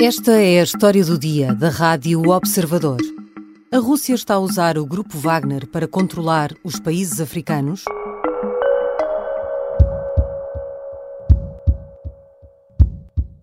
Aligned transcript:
Esta 0.00 0.40
é 0.40 0.60
a 0.60 0.62
história 0.62 1.04
do 1.04 1.18
dia 1.18 1.52
da 1.52 1.70
Rádio 1.70 2.22
Observador. 2.30 2.98
A 3.72 3.78
Rússia 3.78 4.14
está 4.14 4.34
a 4.34 4.38
usar 4.38 4.78
o 4.78 4.86
grupo 4.86 5.18
Wagner 5.18 5.66
para 5.66 5.88
controlar 5.88 6.52
os 6.62 6.78
países 6.78 7.20
africanos? 7.20 7.84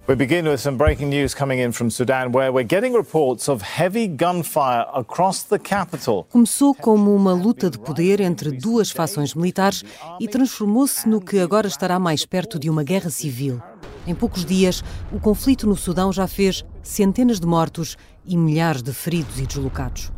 We 0.08 0.16
begin 0.16 0.48
with 0.48 0.60
some 0.60 0.78
breaking 0.78 1.10
news 1.10 1.34
coming 1.34 1.60
in 1.60 1.74
from 1.74 1.90
Sudan, 1.90 2.32
where 2.32 2.52
we're 2.54 2.64
getting 2.64 2.96
reports 2.96 3.50
of 3.50 3.62
heavy 3.62 4.08
gunfire 4.08 4.86
across 4.94 5.44
the 5.44 5.60
capital. 5.60 6.26
Começou 6.30 6.74
como 6.74 7.14
uma 7.14 7.34
luta 7.34 7.70
de 7.70 7.78
poder 7.78 8.22
entre 8.22 8.52
duas 8.52 8.92
fações 8.92 9.34
militares 9.34 9.84
e 10.22 10.28
transformou-se 10.28 11.10
no 11.10 11.20
que 11.20 11.40
agora 11.40 11.68
estará 11.68 12.00
mais 12.00 12.26
perto 12.26 12.58
de 12.58 12.70
uma 12.70 12.84
guerra 12.84 13.10
civil. 13.10 13.60
Em 14.08 14.14
poucos 14.14 14.46
dias, 14.46 14.84
o 15.12 15.20
conflito 15.20 15.68
no 15.68 15.76
Sudão 15.76 16.14
já 16.14 16.28
fez 16.28 16.64
centenas 16.84 17.40
de 17.40 17.48
mortos 17.48 17.98
e 18.26 18.38
milhares 18.38 18.84
de 18.84 18.94
feridos 18.94 19.40
e 19.40 19.46
deslocados. 19.46 20.12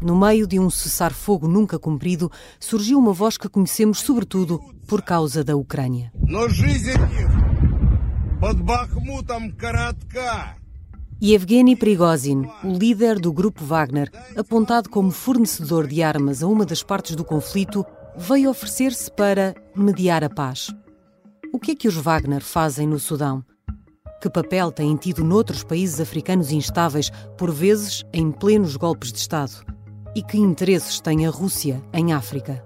No 0.00 0.18
meio 0.18 0.46
de 0.46 0.58
um 0.58 0.70
cessar-fogo 0.70 1.46
nunca 1.46 1.78
cumprido, 1.78 2.30
surgiu 2.58 2.98
uma 2.98 3.12
voz 3.12 3.36
que 3.36 3.48
conhecemos 3.48 4.00
sobretudo 4.00 4.58
por 4.86 5.02
causa 5.02 5.44
da 5.44 5.56
Ucrânia. 5.56 6.10
Yevgeny 11.22 11.76
Prigozhin, 11.76 12.48
o 12.64 12.72
líder 12.72 13.18
do 13.18 13.30
grupo 13.30 13.62
Wagner, 13.62 14.10
apontado 14.34 14.88
como 14.88 15.10
fornecedor 15.10 15.86
de 15.86 16.02
armas 16.02 16.42
a 16.42 16.46
uma 16.46 16.64
das 16.64 16.82
partes 16.82 17.14
do 17.14 17.22
conflito, 17.22 17.84
veio 18.16 18.48
oferecer-se 18.48 19.10
para 19.10 19.54
mediar 19.76 20.24
a 20.24 20.30
paz. 20.30 20.74
O 21.52 21.58
que 21.58 21.72
é 21.72 21.74
que 21.74 21.88
os 21.88 21.96
Wagner 21.96 22.42
fazem 22.42 22.86
no 22.86 23.00
Sudão? 23.00 23.44
Que 24.22 24.30
papel 24.30 24.70
têm 24.70 24.94
tido 24.96 25.24
noutros 25.24 25.64
países 25.64 26.00
africanos 26.00 26.52
instáveis, 26.52 27.10
por 27.36 27.50
vezes 27.50 28.04
em 28.12 28.30
plenos 28.30 28.76
golpes 28.76 29.12
de 29.12 29.18
Estado? 29.18 29.64
E 30.14 30.22
que 30.22 30.38
interesses 30.38 31.00
tem 31.00 31.26
a 31.26 31.30
Rússia 31.30 31.82
em 31.92 32.12
África? 32.12 32.64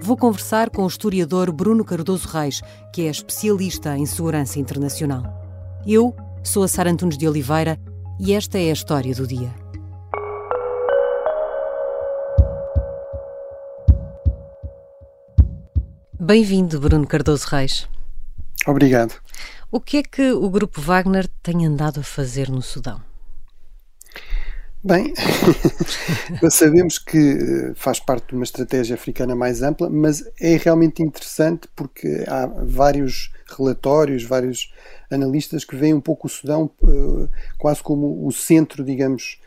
Vou 0.00 0.16
conversar 0.16 0.70
com 0.70 0.84
o 0.84 0.86
historiador 0.86 1.50
Bruno 1.50 1.84
Cardoso 1.84 2.28
Reis, 2.28 2.62
que 2.94 3.02
é 3.02 3.10
especialista 3.10 3.98
em 3.98 4.06
segurança 4.06 4.60
internacional. 4.60 5.24
Eu 5.84 6.14
sou 6.44 6.62
a 6.62 6.68
Sara 6.68 6.90
Antunes 6.90 7.18
de 7.18 7.26
Oliveira 7.26 7.76
e 8.20 8.34
esta 8.34 8.56
é 8.56 8.70
a 8.70 8.72
história 8.72 9.14
do 9.16 9.26
dia. 9.26 9.52
Bem-vindo, 16.20 16.78
Bruno 16.80 17.06
Cardoso 17.06 17.46
Reis. 17.48 17.88
Obrigado. 18.66 19.14
O 19.70 19.80
que 19.80 19.98
é 19.98 20.02
que 20.02 20.32
o 20.32 20.48
Grupo 20.50 20.80
Wagner 20.80 21.28
tem 21.42 21.66
andado 21.66 22.00
a 22.00 22.02
fazer 22.02 22.48
no 22.48 22.62
Sudão? 22.62 23.00
Bem, 24.82 25.12
sabemos 26.48 26.96
que 26.96 27.18
eh, 27.18 27.72
faz 27.74 27.98
parte 27.98 28.28
de 28.28 28.34
uma 28.34 28.44
estratégia 28.44 28.94
africana 28.94 29.34
mais 29.34 29.60
ampla, 29.60 29.90
mas 29.90 30.22
é 30.40 30.56
realmente 30.56 31.02
interessante 31.02 31.68
porque 31.74 32.24
há 32.28 32.46
vários 32.46 33.32
relatórios, 33.48 34.22
vários 34.22 34.72
analistas 35.10 35.64
que 35.64 35.74
veem 35.74 35.92
um 35.92 36.00
pouco 36.00 36.28
o 36.28 36.30
Sudão 36.30 36.70
uh, 36.82 37.28
quase 37.58 37.82
como 37.82 38.24
o 38.26 38.30
centro, 38.30 38.84
digamos, 38.84 39.40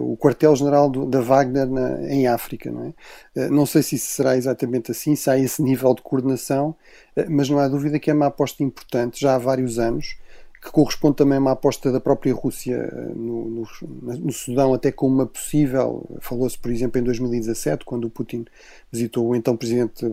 o 0.00 0.16
quartel-general 0.16 0.90
da 0.90 1.20
Wagner 1.20 1.66
na, 1.66 2.02
em 2.12 2.26
África. 2.26 2.70
Não, 2.70 2.94
é? 3.34 3.46
uh, 3.46 3.50
não 3.50 3.64
sei 3.64 3.82
se 3.82 3.96
isso 3.96 4.12
será 4.12 4.36
exatamente 4.36 4.90
assim, 4.90 5.16
se 5.16 5.30
há 5.30 5.38
esse 5.38 5.62
nível 5.62 5.94
de 5.94 6.02
coordenação, 6.02 6.76
uh, 7.16 7.24
mas 7.28 7.48
não 7.48 7.58
há 7.58 7.68
dúvida 7.68 7.98
que 7.98 8.10
é 8.10 8.14
uma 8.14 8.26
aposta 8.26 8.62
importante 8.62 9.20
já 9.20 9.34
há 9.34 9.38
vários 9.38 9.78
anos, 9.78 10.16
que 10.62 10.70
corresponde 10.70 11.16
também 11.16 11.38
a 11.38 11.40
uma 11.40 11.52
aposta 11.52 11.90
da 11.90 11.98
própria 11.98 12.32
Rússia 12.32 12.88
no, 13.16 13.50
no, 13.50 13.66
no 14.00 14.32
Sudão, 14.32 14.72
até 14.72 14.92
com 14.92 15.08
uma 15.08 15.26
possível, 15.26 16.08
falou-se 16.20 16.56
por 16.56 16.70
exemplo 16.70 17.00
em 17.00 17.02
2017, 17.02 17.84
quando 17.84 18.04
o 18.04 18.10
Putin 18.10 18.44
visitou 18.90 19.26
o 19.26 19.34
então 19.34 19.56
presidente 19.56 20.06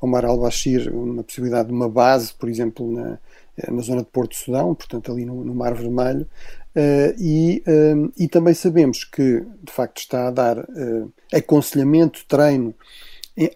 Omar 0.00 0.24
al-Bashir, 0.24 0.90
uma 0.94 1.22
possibilidade 1.22 1.68
de 1.68 1.74
uma 1.74 1.90
base, 1.90 2.32
por 2.32 2.48
exemplo, 2.48 2.90
na, 2.90 3.18
na 3.70 3.82
zona 3.82 4.00
de 4.00 4.08
Porto 4.08 4.34
Sudão, 4.34 4.74
portanto 4.74 5.12
ali 5.12 5.26
no, 5.26 5.44
no 5.44 5.54
Mar 5.54 5.74
Vermelho, 5.74 6.26
Uh, 6.76 7.16
e, 7.18 7.62
uh, 7.66 8.12
e, 8.18 8.28
também 8.28 8.52
sabemos 8.52 9.02
que, 9.02 9.42
de 9.62 9.72
facto, 9.72 9.96
está 9.96 10.28
a 10.28 10.30
dar 10.30 10.58
uh, 10.58 11.10
aconselhamento, 11.32 12.22
treino, 12.28 12.74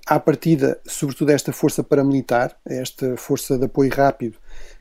à 0.07 0.19
partida, 0.19 0.81
sobretudo 0.87 1.31
esta 1.31 1.53
força 1.53 1.83
paramilitar, 1.83 2.57
esta 2.65 3.19
força 3.19 3.59
de 3.59 3.67
apoio 3.67 3.91
rápido, 3.95 4.39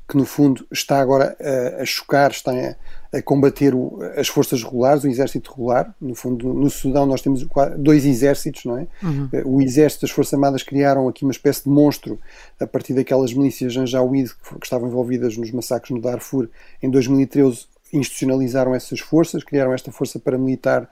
que 0.08 0.16
no 0.16 0.26
fundo 0.26 0.66
está 0.72 1.00
agora 1.00 1.38
a 1.80 1.86
chocar, 1.86 2.32
está 2.32 2.52
a, 2.52 3.18
a 3.18 3.22
combater 3.22 3.74
o, 3.74 4.00
as 4.18 4.28
forças 4.28 4.62
regulares, 4.62 5.04
o 5.04 5.08
exército 5.08 5.52
regular. 5.52 5.96
No 6.02 6.16
fundo, 6.16 6.54
no 6.54 6.70
Sudão 6.70 7.06
nós 7.06 7.22
temos 7.22 7.48
dois 7.78 8.06
exércitos, 8.06 8.66
não 8.66 8.78
é? 8.78 8.88
Uhum. 9.02 9.30
O 9.46 9.62
exército 9.62 10.02
das 10.02 10.12
Forças 10.12 10.34
Armadas 10.34 10.64
criaram 10.64 11.08
aqui 11.08 11.24
uma 11.24 11.32
espécie 11.32 11.64
de 11.64 11.70
monstro 11.70 12.20
a 12.60 12.68
partir 12.68 12.94
daquelas 12.94 13.34
milícias 13.34 13.72
Janjaweed 13.72 14.34
que 14.36 14.66
estavam 14.66 14.90
envolvidas 14.90 15.38
nos 15.38 15.52
massacres 15.52 15.92
no 15.92 16.02
Darfur 16.02 16.50
em 16.82 16.90
2013 16.90 17.68
institucionalizaram 17.94 18.74
essas 18.74 19.00
forças, 19.00 19.44
criaram 19.44 19.74
esta 19.74 19.92
força 19.92 20.20
paramilitar 20.20 20.90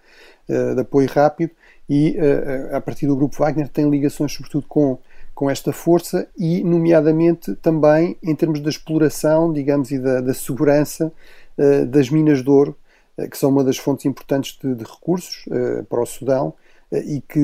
uh, 0.50 0.75
de 0.75 0.81
apoio 0.81 1.08
rápido 1.09 1.52
e, 1.90 2.18
uh, 2.18 2.75
a 2.75 2.81
partir 2.81 3.08
do 3.08 3.16
grupo 3.16 3.38
Wagner, 3.38 3.68
tem 3.68 3.90
ligações 3.90 4.34
sobretudo 4.34 4.66
com, 4.68 4.97
com 5.34 5.50
esta 5.50 5.72
força 5.72 6.28
e, 6.38 6.63
nomeadamente, 6.63 7.56
também 7.56 8.18
em 8.24 8.36
termos 8.36 8.59
da 8.59 8.69
exploração, 8.69 9.52
digamos, 9.52 9.91
e 9.91 10.00
da, 10.00 10.22
da 10.22 10.34
segurança 10.34 11.12
uh, 11.57 11.86
das 11.86 12.09
minas 12.09 12.44
de 12.44 12.50
ouro, 12.50 12.75
que 13.31 13.38
são 13.38 13.50
uma 13.50 13.63
das 13.63 13.78
fontes 13.78 14.06
importantes 14.06 14.59
de, 14.62 14.75
de 14.75 14.84
recursos 14.84 15.44
para 15.90 16.03
o 16.03 16.06
Sudão 16.06 16.53
e 16.92 17.22
que, 17.22 17.40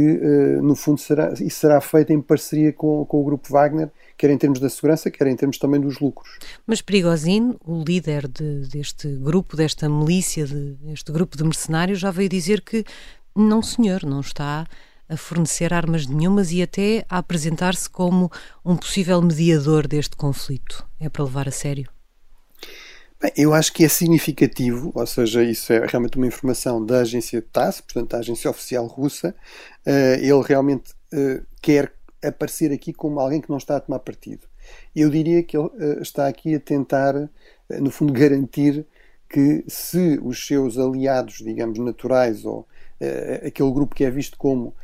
no 0.61 0.75
fundo, 0.75 0.99
será, 0.99 1.33
isso 1.33 1.59
será 1.59 1.81
feito 1.81 2.13
em 2.13 2.21
parceria 2.21 2.71
com, 2.71 3.05
com 3.05 3.21
o 3.21 3.23
grupo 3.25 3.51
Wagner 3.51 3.91
quer 4.17 4.29
em 4.29 4.37
termos 4.37 4.59
da 4.59 4.69
segurança, 4.69 5.11
quer 5.11 5.27
em 5.27 5.35
termos 5.35 5.57
também 5.57 5.81
dos 5.81 5.99
lucros. 5.99 6.37
Mas 6.65 6.81
Prigozhin, 6.81 7.55
o 7.65 7.83
líder 7.83 8.27
de, 8.27 8.67
deste 8.69 9.07
grupo, 9.17 9.57
desta 9.57 9.89
milícia, 9.89 10.45
de, 10.45 10.75
deste 10.75 11.11
grupo 11.11 11.37
de 11.37 11.43
mercenários, 11.43 11.99
já 11.99 12.11
veio 12.11 12.29
dizer 12.29 12.61
que 12.61 12.83
não, 13.35 13.61
senhor, 13.61 14.05
não 14.05 14.21
está 14.21 14.65
a 15.09 15.17
fornecer 15.17 15.73
armas 15.73 16.07
nenhumas 16.07 16.51
e 16.51 16.61
até 16.61 17.05
a 17.09 17.17
apresentar-se 17.17 17.89
como 17.89 18.31
um 18.63 18.77
possível 18.77 19.21
mediador 19.21 19.87
deste 19.87 20.15
conflito. 20.15 20.87
É 20.99 21.09
para 21.09 21.23
levar 21.23 21.47
a 21.47 21.51
sério? 21.51 21.92
Eu 23.37 23.53
acho 23.53 23.71
que 23.71 23.85
é 23.85 23.87
significativo, 23.87 24.91
ou 24.93 25.07
seja, 25.07 25.41
isso 25.41 25.71
é 25.71 25.85
realmente 25.85 26.17
uma 26.17 26.27
informação 26.27 26.85
da 26.85 26.99
agência 26.99 27.41
TASS, 27.41 27.79
portanto, 27.79 28.11
da 28.11 28.17
agência 28.17 28.49
oficial 28.49 28.85
russa. 28.85 29.33
Uh, 29.87 30.19
ele 30.19 30.41
realmente 30.45 30.91
uh, 31.13 31.45
quer 31.61 31.93
aparecer 32.21 32.73
aqui 32.73 32.91
como 32.91 33.21
alguém 33.21 33.39
que 33.39 33.49
não 33.49 33.57
está 33.57 33.77
a 33.77 33.79
tomar 33.79 33.99
partido. 33.99 34.45
Eu 34.93 35.09
diria 35.09 35.41
que 35.41 35.55
ele 35.55 35.67
uh, 35.67 36.01
está 36.01 36.27
aqui 36.27 36.53
a 36.55 36.59
tentar, 36.59 37.13
no 37.69 37.89
fundo, 37.91 38.11
garantir 38.11 38.85
que 39.29 39.63
se 39.69 40.19
os 40.21 40.45
seus 40.45 40.77
aliados, 40.77 41.35
digamos, 41.35 41.79
naturais, 41.79 42.45
ou 42.45 42.67
aquele 43.45 43.71
grupo 43.71 43.95
que 43.95 44.05
é 44.05 44.11
visto 44.11 44.37
como 44.37 44.75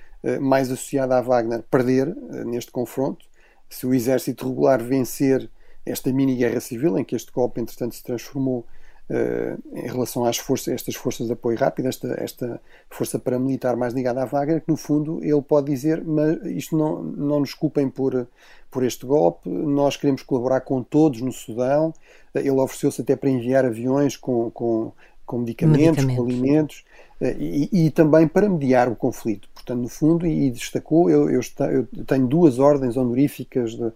mais 0.42 0.72
associado 0.72 1.14
à 1.14 1.22
Wagner, 1.22 1.64
perder 1.70 2.14
neste 2.46 2.72
confronto, 2.72 3.26
se 3.70 3.86
o 3.86 3.94
exército 3.94 4.50
regular 4.50 4.84
vencer 4.84 5.50
esta 5.92 6.12
mini-guerra 6.12 6.60
civil, 6.60 6.98
em 6.98 7.04
que 7.04 7.16
este 7.16 7.32
golpe, 7.32 7.62
entretanto, 7.62 7.96
se 7.96 8.04
transformou 8.04 8.66
Uh, 9.12 9.58
em 9.76 9.88
relação 9.88 10.24
às 10.24 10.38
forças, 10.38 10.72
estas 10.72 10.94
forças 10.94 11.26
de 11.26 11.34
apoio 11.34 11.58
rápido, 11.58 11.88
esta, 11.88 12.14
esta 12.24 12.62
força 12.92 13.18
paramilitar 13.18 13.76
mais 13.76 13.92
ligada 13.92 14.22
à 14.22 14.26
Wagner, 14.26 14.62
que 14.62 14.70
no 14.70 14.78
fundo 14.78 15.20
ele 15.24 15.42
pode 15.42 15.66
dizer, 15.66 16.04
mas 16.06 16.38
isto 16.46 16.78
não, 16.78 17.02
não 17.02 17.40
nos 17.40 17.56
culpem 17.56 17.90
por, 17.90 18.28
por 18.70 18.84
este 18.84 19.08
golpe, 19.08 19.50
nós 19.50 19.98
queremos 19.98 20.22
colaborar 20.22 20.62
com 20.62 20.84
todos 20.84 21.22
no 21.22 21.32
Sudão, 21.32 21.92
ele 22.36 22.52
ofereceu-se 22.52 23.02
até 23.02 23.16
para 23.16 23.32
enviar 23.32 23.66
aviões 23.66 24.16
com, 24.16 24.52
com, 24.52 24.92
com 25.30 25.38
medicamentos, 25.38 26.04
medicamentos. 26.04 26.16
com 26.16 26.24
alimentos, 26.24 26.84
uh, 27.22 27.36
e, 27.40 27.86
e, 27.86 27.92
também 27.92 28.28
para 28.28 28.50
mediar 28.50 28.90
o 28.90 28.96
conflito. 28.96 29.48
Portanto, 29.54 29.80
no 29.80 29.88
fundo, 29.88 30.26
e 30.26 30.50
destacou, 30.50 31.10
eu, 31.10 31.30
eu, 31.30 31.42
eu 31.72 32.06
tenho 32.06 32.26
duas 32.26 32.58
ordens 32.58 32.98
honoríficas 32.98 33.76
de, 33.76 33.84
uh, 33.84 33.94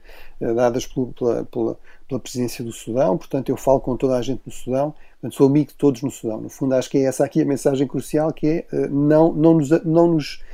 dadas 0.55 0.85
pela, 0.85 1.43
pela 1.45 1.77
pela 2.13 2.19
presidência 2.19 2.63
do 2.63 2.71
Sudão, 2.71 3.17
portanto 3.17 3.49
eu 3.49 3.57
falo 3.57 3.79
com 3.79 3.97
toda 3.97 4.17
a 4.17 4.21
gente 4.21 4.41
no 4.45 4.51
Sudão, 4.51 4.93
portanto 5.19 5.35
sou 5.35 5.47
amigo 5.47 5.69
de 5.69 5.75
todos 5.75 6.01
no 6.01 6.11
Sudão. 6.11 6.41
No 6.41 6.49
fundo 6.49 6.75
acho 6.75 6.89
que 6.89 6.97
é 6.97 7.03
essa 7.03 7.25
aqui 7.25 7.41
a 7.41 7.45
mensagem 7.45 7.87
crucial, 7.87 8.31
que 8.31 8.47
é 8.47 8.65
eh, 8.71 8.87
não, 8.87 9.33
não, 9.33 9.55
nos, 9.55 9.69
não, 9.83 10.07
nos, 10.13 10.43
eh, 10.43 10.52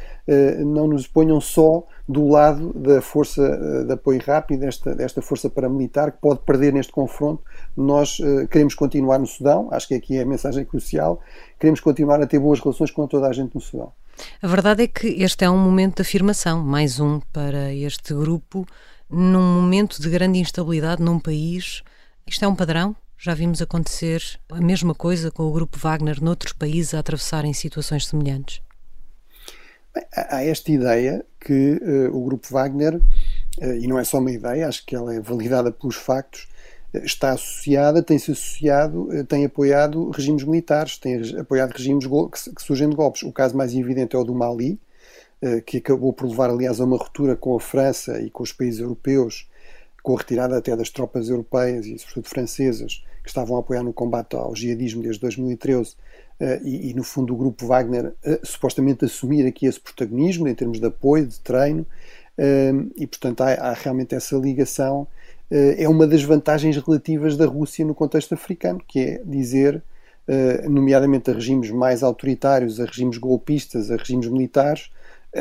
não 0.64 0.88
nos 0.88 1.08
ponham 1.08 1.40
só 1.42 1.84
do 2.08 2.28
lado 2.28 2.74
da 2.74 3.02
força 3.02 3.42
eh, 3.42 3.84
de 3.84 3.94
apoio 3.94 4.22
rápido, 4.26 4.62
desta, 4.62 4.96
desta 4.96 5.22
força 5.22 5.50
paramilitar 5.50 6.12
que 6.12 6.18
pode 6.20 6.40
perder 6.42 6.74
neste 6.74 6.92
confronto. 6.92 7.44
Nós 7.76 8.18
queremos 8.50 8.76
continuar 8.76 9.20
no 9.20 9.28
Sudão, 9.28 9.70
acho 9.72 9.88
que 9.88 9.94
aqui 9.96 10.18
é 10.18 10.22
a 10.22 10.26
mensagem 10.26 10.66
crucial, 10.66 11.22
queremos 11.60 11.80
continuar 11.80 12.22
a 12.22 12.28
ter 12.28 12.40
boas 12.40 12.60
relações 12.60 12.92
com 12.92 13.08
toda 13.08 13.28
a 13.28 13.34
gente 13.34 13.54
no 13.56 13.62
Sudão. 13.62 13.92
A 14.42 14.48
verdade 14.48 14.84
é 14.84 14.88
que 14.88 15.08
este 15.08 15.46
é 15.46 15.50
um 15.50 15.58
momento 15.58 15.98
de 15.98 16.02
afirmação, 16.02 16.64
mais 16.64 17.00
um 17.00 17.20
para 17.31 17.74
este 17.74 18.14
grupo 18.14 18.66
num 19.10 19.62
momento 19.62 20.02
de 20.02 20.10
grande 20.10 20.40
instabilidade 20.40 21.02
num 21.02 21.20
país. 21.20 21.84
Isto 22.28 22.46
é 22.46 22.48
um 22.48 22.56
padrão? 22.56 22.96
Já 23.18 23.34
vimos 23.34 23.62
acontecer 23.62 24.22
a 24.50 24.62
mesma 24.62 24.94
coisa 24.94 25.31
com 25.31 25.44
o 25.44 25.52
grupo 25.52 25.78
Wagner 25.78 26.24
noutros 26.24 26.54
países 26.54 26.94
a 26.94 27.00
atravessarem 27.00 27.54
situações 27.54 28.08
semelhantes? 28.08 28.62
Há 30.13 30.44
esta 30.44 30.72
ideia 30.72 31.25
que 31.40 31.80
uh, 31.81 32.16
o 32.16 32.24
grupo 32.24 32.48
Wagner, 32.51 32.96
uh, 32.96 33.74
e 33.80 33.88
não 33.88 34.00
é 34.00 34.04
só 34.04 34.19
uma 34.19 34.31
ideia, 34.31 34.68
acho 34.68 34.86
que 34.86 34.96
ela 34.96 35.13
é 35.13 35.19
validada 35.19 35.72
pelos 35.72 35.96
factos, 35.96 36.48
uh, 36.94 36.98
está 37.00 37.31
associada, 37.31 38.04
tem-se 38.04 38.31
associado, 38.31 39.10
tem 39.25 39.46
apoiado 39.46 40.10
regimes 40.12 40.44
militares, 40.44 40.98
tem 40.98 41.22
apoiado 41.40 41.72
regimes 41.72 42.06
que, 42.06 42.56
que 42.56 42.62
surgem 42.62 42.90
de 42.90 42.96
golpes. 42.96 43.24
O 43.24 43.31
caso 43.31 43.56
mais 43.56 43.74
evidente 43.74 44.16
é 44.16 44.19
o 44.19 44.24
do 44.24 44.36
Mali, 44.36 44.80
que 45.66 45.78
acabou 45.78 46.12
por 46.12 46.28
levar, 46.28 46.50
aliás, 46.50 46.81
a 46.81 46.84
uma 46.84 46.98
ruptura 46.98 47.34
com 47.34 47.56
a 47.56 47.62
França 47.62 48.19
e 48.19 48.30
com 48.30 48.44
os 48.44 48.52
países 48.52 48.81
europeus, 48.81 49.48
com 50.04 50.13
a 50.13 50.18
retirada 50.18 50.57
até 50.57 50.75
das 50.75 50.90
tropas 50.90 51.30
europeias 51.30 51.86
e, 51.86 51.98
sobretudo, 51.98 52.28
francesas, 52.28 53.04
que 53.24 53.30
estavam 53.30 53.56
a 53.57 53.60
apoiar 53.60 53.84
no 53.84 53.94
combate 53.94 54.36
ao 54.36 54.56
jihadismo 54.56 55.02
desde 55.02 55.22
2013 55.22 55.92
uh, 55.92 55.95
e, 56.64 56.92
e, 56.92 56.94
no 56.94 57.04
fundo, 57.04 57.34
o 57.34 57.38
grupo 57.38 57.68
Wagner 57.68 58.14
uh, 58.26 58.40
supostamente 58.44 59.04
assumir 59.04 59.46
aqui 59.46 59.66
esse 59.66 59.80
protagonismo 59.80 60.48
em 60.48 60.56
termos 60.56 60.80
de 60.80 60.86
apoio, 60.86 61.28
de 61.28 61.40
treino, 61.40 61.82
uh, 62.38 62.92
e 62.96 63.06
portanto 63.06 63.42
há, 63.42 63.52
há, 63.54 63.74
realmente 63.74 64.16
essa 64.16 64.36
ligação. 64.38 65.08
é 65.52 65.90
uma 65.90 66.08
das 66.08 66.24
vantagens 66.24 66.78
relativas 66.78 67.36
da 67.36 67.46
Rússia 67.46 67.84
no 67.86 67.96
contexto 67.96 68.34
africano, 68.34 68.82
que 68.88 69.00
é 69.00 69.22
dizer, 69.26 69.82
nomeadamente 70.70 71.32
a 71.32 71.34
regimes 71.34 71.72
mais 71.72 72.04
autoritários, 72.04 72.80
a 72.80 72.86
regimes 72.86 73.18
golpistas, 73.18 73.90
a 73.90 73.96
regimes 73.96 74.28
militares, 74.28 74.92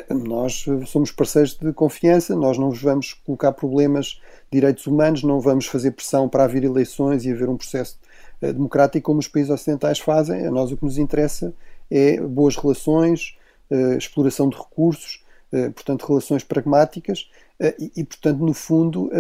nós 0.09 0.65
somos 0.87 1.13
parceiros 1.13 1.55
de 1.55 1.75
confiança, 1.75 2.35
nós 2.35 2.57
não 2.57 2.71
vos 2.71 2.81
vamos 2.81 3.13
colocar 3.13 3.53
problemas 3.53 4.19
direitos 4.51 4.87
humanos, 4.87 5.23
não 5.23 5.41
vamos 5.41 5.67
fazer 5.67 5.91
pressão 5.91 6.27
para 6.27 6.45
haver 6.45 6.65
eleições 6.65 7.27
e 7.27 7.31
haver 7.31 7.51
um 7.51 7.57
processo 7.59 7.99
uh, 8.43 8.53
democrático 8.53 9.07
como 9.07 9.21
os 9.21 9.29
países 9.29 9.51
ocidentais 9.51 9.99
fazem. 9.99 10.47
A 10.47 10.51
nós 10.51 10.73
o 10.73 10.77
que 10.77 10.85
nos 10.85 10.99
interessa 10.99 11.53
é 11.91 12.21
boas 12.21 12.57
relações, 12.57 13.37
uh, 13.71 13.97
exploração 13.97 14.49
de 14.49 14.57
recursos, 14.57 15.25
uh, 15.53 15.71
portanto, 15.73 16.07
relações 16.07 16.45
pragmáticas. 16.45 17.31
E, 17.61 17.91
e, 17.97 18.05
portanto, 18.05 18.39
no 18.39 18.55
fundo, 18.55 19.11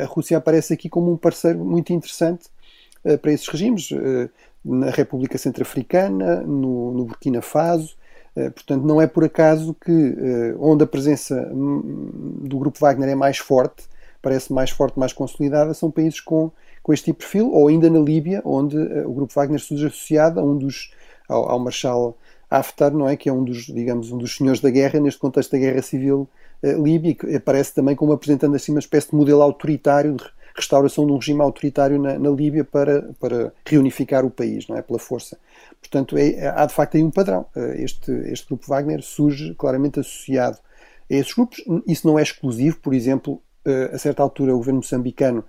a 0.00 0.06
Rússia 0.06 0.38
aparece 0.38 0.72
aqui 0.72 0.88
como 0.88 1.10
um 1.10 1.16
parceiro 1.16 1.58
muito 1.58 1.92
interessante 1.92 2.44
para 3.20 3.32
esses 3.32 3.48
regimes. 3.48 3.88
Na 4.64 4.90
República 4.90 5.36
Centro-Africana, 5.36 6.40
no, 6.42 6.94
no 6.94 7.04
Burkina 7.04 7.42
Faso, 7.42 7.96
Portanto, 8.32 8.84
não 8.84 9.02
é 9.02 9.08
por 9.08 9.24
acaso 9.24 9.74
que, 9.74 10.54
onde 10.56 10.84
a 10.84 10.86
presença 10.86 11.50
hum, 11.52 12.42
do 12.42 12.60
grupo 12.60 12.78
Wagner 12.78 13.08
é 13.08 13.16
mais 13.16 13.38
forte, 13.38 13.88
parece 14.24 14.52
mais 14.52 14.70
forte, 14.70 14.96
mais 14.98 15.12
consolidada, 15.12 15.74
são 15.74 15.90
países 15.90 16.18
com, 16.18 16.50
com 16.84 16.92
este 16.92 17.06
tipo 17.06 17.20
de 17.20 17.24
perfil, 17.24 17.50
ou 17.50 17.66
ainda 17.66 17.88
na 17.88 17.98
Líbia, 17.98 18.42
onde 18.44 18.76
uh, 18.76 19.08
o 19.08 19.14
grupo 19.14 19.32
Wagner 19.34 19.58
surge 19.58 19.86
associado 19.86 20.38
a 20.38 20.44
um 20.44 20.56
dos, 20.56 20.92
ao, 21.26 21.50
ao 21.50 21.58
Marshal 21.58 22.16
Haftar, 22.50 22.92
não 22.92 23.08
é? 23.08 23.16
que 23.16 23.26
é 23.26 23.32
um 23.32 23.42
dos, 23.42 23.64
digamos, 23.64 24.12
um 24.12 24.18
dos 24.18 24.36
senhores 24.36 24.60
da 24.60 24.68
guerra 24.68 25.00
neste 25.00 25.18
contexto 25.18 25.52
da 25.52 25.58
guerra 25.58 25.80
civil 25.80 26.28
uh, 26.62 26.84
líbia, 26.84 27.14
que 27.14 27.34
aparece 27.34 27.74
também 27.74 27.96
como 27.96 28.12
apresentando 28.12 28.54
assim 28.54 28.70
uma 28.70 28.80
espécie 28.80 29.08
de 29.08 29.16
modelo 29.16 29.40
autoritário 29.40 30.12
de 30.12 30.24
restauração 30.54 31.06
de 31.06 31.12
um 31.12 31.16
regime 31.16 31.40
autoritário 31.40 31.98
na, 31.98 32.18
na 32.18 32.30
Líbia 32.30 32.64
para, 32.64 33.14
para 33.18 33.52
reunificar 33.66 34.24
o 34.24 34.30
país, 34.30 34.68
não 34.68 34.76
é? 34.76 34.82
Pela 34.82 34.98
força. 34.98 35.38
Portanto, 35.80 36.18
é, 36.18 36.46
há 36.46 36.66
de 36.66 36.74
facto 36.74 36.96
aí 36.98 37.02
um 37.02 37.10
padrão. 37.10 37.46
Uh, 37.56 37.72
este, 37.82 38.12
este 38.26 38.46
grupo 38.46 38.66
Wagner 38.68 39.02
surge 39.02 39.54
claramente 39.54 40.00
associado 40.00 40.58
a 41.10 41.14
esses 41.14 41.32
grupos. 41.32 41.64
Isso 41.86 42.06
não 42.06 42.18
é 42.18 42.22
exclusivo, 42.22 42.78
por 42.80 42.92
exemplo, 42.92 43.40
eh, 43.66 43.90
a 43.94 43.98
certa 43.98 44.22
altura, 44.22 44.54
o 44.54 44.58
governo 44.58 44.80
moçambicano 44.80 45.38
eh, 45.38 45.44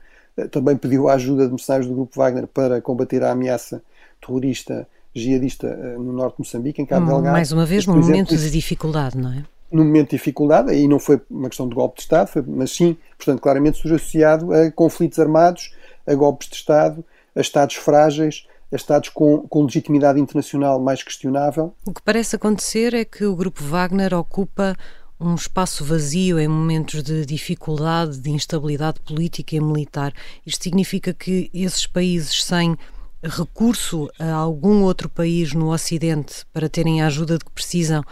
também 0.51 0.75
pediu 0.75 1.07
a 1.07 1.13
ajuda 1.13 1.45
de 1.45 1.51
mercenários 1.51 1.87
do 1.87 1.95
grupo 1.95 2.17
Wagner 2.17 2.47
para 2.47 2.81
combater 2.81 3.23
a 3.23 3.31
ameaça 3.31 3.81
terrorista 4.19 4.87
jihadista 5.13 5.67
eh, 5.67 5.95
no 5.97 6.11
norte 6.11 6.35
de 6.35 6.39
Moçambique, 6.39 6.81
em 6.81 6.85
Cabo 6.85 7.05
hum, 7.05 7.09
Delgado. 7.09 7.33
Mais 7.33 7.51
uma 7.51 7.65
vez, 7.65 7.87
num 7.87 7.97
momento 7.97 8.35
de 8.35 8.51
dificuldade, 8.51 9.17
não 9.17 9.31
é? 9.31 9.43
Num 9.71 9.85
momento 9.85 10.09
de 10.09 10.17
dificuldade, 10.17 10.69
aí 10.71 10.87
não 10.87 10.99
foi 10.99 11.21
uma 11.29 11.47
questão 11.47 11.67
de 11.67 11.73
golpe 11.73 11.95
de 11.95 12.01
Estado, 12.01 12.27
foi, 12.27 12.43
mas 12.45 12.71
sim, 12.71 12.97
portanto, 13.17 13.41
claramente 13.41 13.77
surge 13.77 13.95
associado 13.95 14.53
a 14.53 14.69
conflitos 14.71 15.17
armados, 15.17 15.73
a 16.05 16.13
golpes 16.13 16.49
de 16.49 16.55
Estado, 16.55 17.03
a 17.35 17.41
Estados 17.41 17.75
frágeis, 17.75 18.45
a 18.71 18.75
Estados 18.75 19.09
com, 19.09 19.39
com 19.47 19.63
legitimidade 19.63 20.19
internacional 20.19 20.79
mais 20.79 21.01
questionável. 21.01 21.73
O 21.85 21.93
que 21.93 22.01
parece 22.01 22.35
acontecer 22.35 22.93
é 22.93 23.05
que 23.05 23.25
o 23.25 23.35
grupo 23.35 23.63
Wagner 23.63 24.13
ocupa 24.13 24.75
um 25.19 25.35
espaço 25.35 25.83
vazio 25.85 26.39
em 26.39 26.47
momentos 26.47 27.01
de 27.01 27.25
dificuldade, 27.25 28.19
de 28.19 28.29
instabilidade 28.29 28.99
política 28.99 29.55
e 29.55 29.61
militar. 29.61 30.13
Isto 30.45 30.63
significa 30.63 31.13
que 31.13 31.49
esses 31.53 31.87
países 31.87 32.43
sem 32.43 32.77
recurso 33.23 34.09
a 34.19 34.31
algum 34.33 34.83
outro 34.83 35.09
país 35.09 35.53
no 35.53 35.71
Ocidente 35.71 36.45
para 36.53 36.69
terem 36.69 37.01
a 37.01 37.07
ajuda 37.07 37.37
de 37.37 37.45
que 37.45 37.51
precisam, 37.51 38.03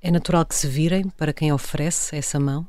é 0.00 0.10
natural 0.10 0.44
que 0.44 0.54
se 0.54 0.66
virem 0.66 1.08
para 1.16 1.32
quem 1.32 1.52
oferece 1.52 2.14
essa 2.16 2.38
mão? 2.38 2.66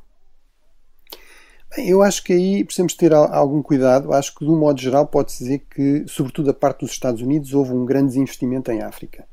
Bem, 1.74 1.88
eu 1.88 2.02
acho 2.02 2.22
que 2.24 2.32
aí 2.32 2.64
precisamos 2.64 2.94
ter 2.94 3.12
algum 3.12 3.62
cuidado. 3.62 4.12
Acho 4.12 4.34
que, 4.34 4.44
de 4.44 4.50
um 4.50 4.58
modo 4.58 4.80
geral, 4.80 5.06
pode-se 5.06 5.44
dizer 5.44 5.66
que, 5.70 6.04
sobretudo 6.06 6.46
da 6.46 6.54
parte 6.54 6.80
dos 6.80 6.92
Estados 6.92 7.20
Unidos, 7.20 7.52
houve 7.52 7.72
um 7.72 7.84
grande 7.84 8.08
desinvestimento 8.08 8.70
em 8.70 8.82
África. 8.82 9.26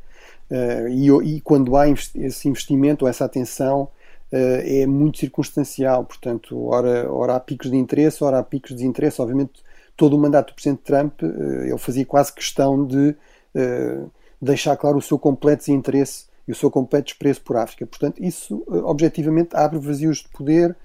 Uh, 0.50 0.88
e, 0.90 1.36
e, 1.36 1.42
quando 1.42 1.76
há 1.78 1.88
esse 1.88 2.48
investimento 2.50 3.06
ou 3.06 3.10
essa 3.10 3.24
atenção, 3.26 3.90
é 4.36 4.88
muito 4.88 5.20
circunstancial, 5.20 6.04
portanto, 6.04 6.66
ora, 6.66 7.12
ora 7.12 7.36
há 7.36 7.40
picos 7.40 7.70
de 7.70 7.78
interesse, 7.78 8.24
ora 8.24 8.40
há 8.40 8.44
picos 8.44 8.72
de 8.72 8.78
desinteresse. 8.78 9.22
Obviamente, 9.22 9.64
todo 9.96 10.16
o 10.16 10.20
mandato 10.20 10.48
do 10.52 10.56
Presidente 10.56 10.82
Trump, 10.82 11.22
eh, 11.22 11.68
ele 11.68 11.78
fazia 11.78 12.06
quase 12.06 12.34
questão 12.34 12.86
de 12.86 13.16
eh, 13.54 14.00
deixar 14.42 14.76
claro 14.76 14.98
o 14.98 15.02
seu 15.02 15.20
completo 15.20 15.60
desinteresse 15.60 16.26
e 16.48 16.52
o 16.52 16.56
seu 16.56 16.72
completo 16.72 17.06
desprezo 17.06 17.42
por 17.42 17.58
África. 17.58 17.86
Portanto, 17.86 18.24
isso 18.24 18.64
objetivamente 18.68 19.56
abre 19.56 19.78
vazios 19.80 20.18
de 20.18 20.30
poder, 20.30 20.76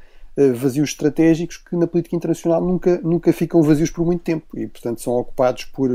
vazios 0.55 0.91
estratégicos 0.91 1.56
que 1.56 1.75
na 1.75 1.89
política 1.89 2.15
internacional 2.15 2.65
nunca, 2.65 3.00
nunca 3.03 3.33
ficam 3.33 3.61
vazios 3.61 3.91
por 3.91 4.06
muito 4.06 4.23
tempo 4.23 4.47
e, 4.56 4.69
portanto, 4.69 5.00
são 5.00 5.15
ocupados 5.15 5.65
por 5.65 5.91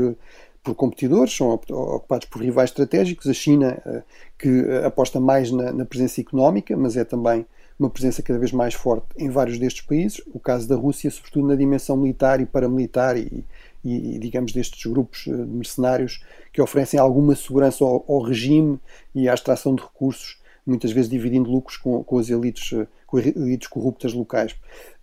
por 0.64 0.74
competidores, 0.74 1.36
são 1.36 1.52
ocupados 1.52 2.26
por 2.26 2.42
rivais 2.42 2.70
estratégicos. 2.70 3.26
A 3.26 3.34
China, 3.34 3.78
eh, 3.84 4.02
que 4.38 4.48
aposta 4.84 5.20
mais 5.20 5.50
na, 5.50 5.70
na, 5.70 5.84
presença 5.84 6.22
económica, 6.22 6.74
mas 6.74 6.96
é 6.96 7.04
também 7.04 7.46
uma 7.78 7.90
presença 7.90 8.22
cada 8.22 8.38
vez 8.38 8.50
mais 8.50 8.72
forte 8.72 9.06
em 9.18 9.28
vários 9.28 9.58
destes 9.58 9.84
países. 9.84 10.22
O 10.32 10.40
caso 10.40 10.66
da 10.66 10.74
Rússia, 10.74 11.10
sobretudo 11.10 11.48
na 11.48 11.54
dimensão 11.54 11.96
militar 11.98 12.40
e 12.40 12.46
paramilitar, 12.46 13.16
e, 13.18 13.44
e, 13.84 14.18
digamos 14.18 14.52
destes 14.52 14.90
grupos 14.90 15.26
eh, 15.28 15.32
de 15.32 15.52
mercenários 15.52 16.24
que 16.50 16.62
oferecem 16.62 16.98
alguma 16.98 17.36
segurança 17.36 17.84
ao, 17.84 18.02
ao 18.08 18.22
regime 18.22 18.80
e 19.14 19.28
à 19.28 19.34
extração 19.34 19.74
de 19.74 19.82
recursos, 19.82 20.38
muitas 20.66 20.92
vezes 20.92 21.10
dividindo 21.10 21.50
lucros 21.50 21.76
com, 21.76 22.02
com 22.02 22.18
as 22.18 22.28
elites 22.28 22.72
eh, 22.72 22.86
elites 23.36 23.68
corruptas 23.68 24.12
locais. 24.12 24.54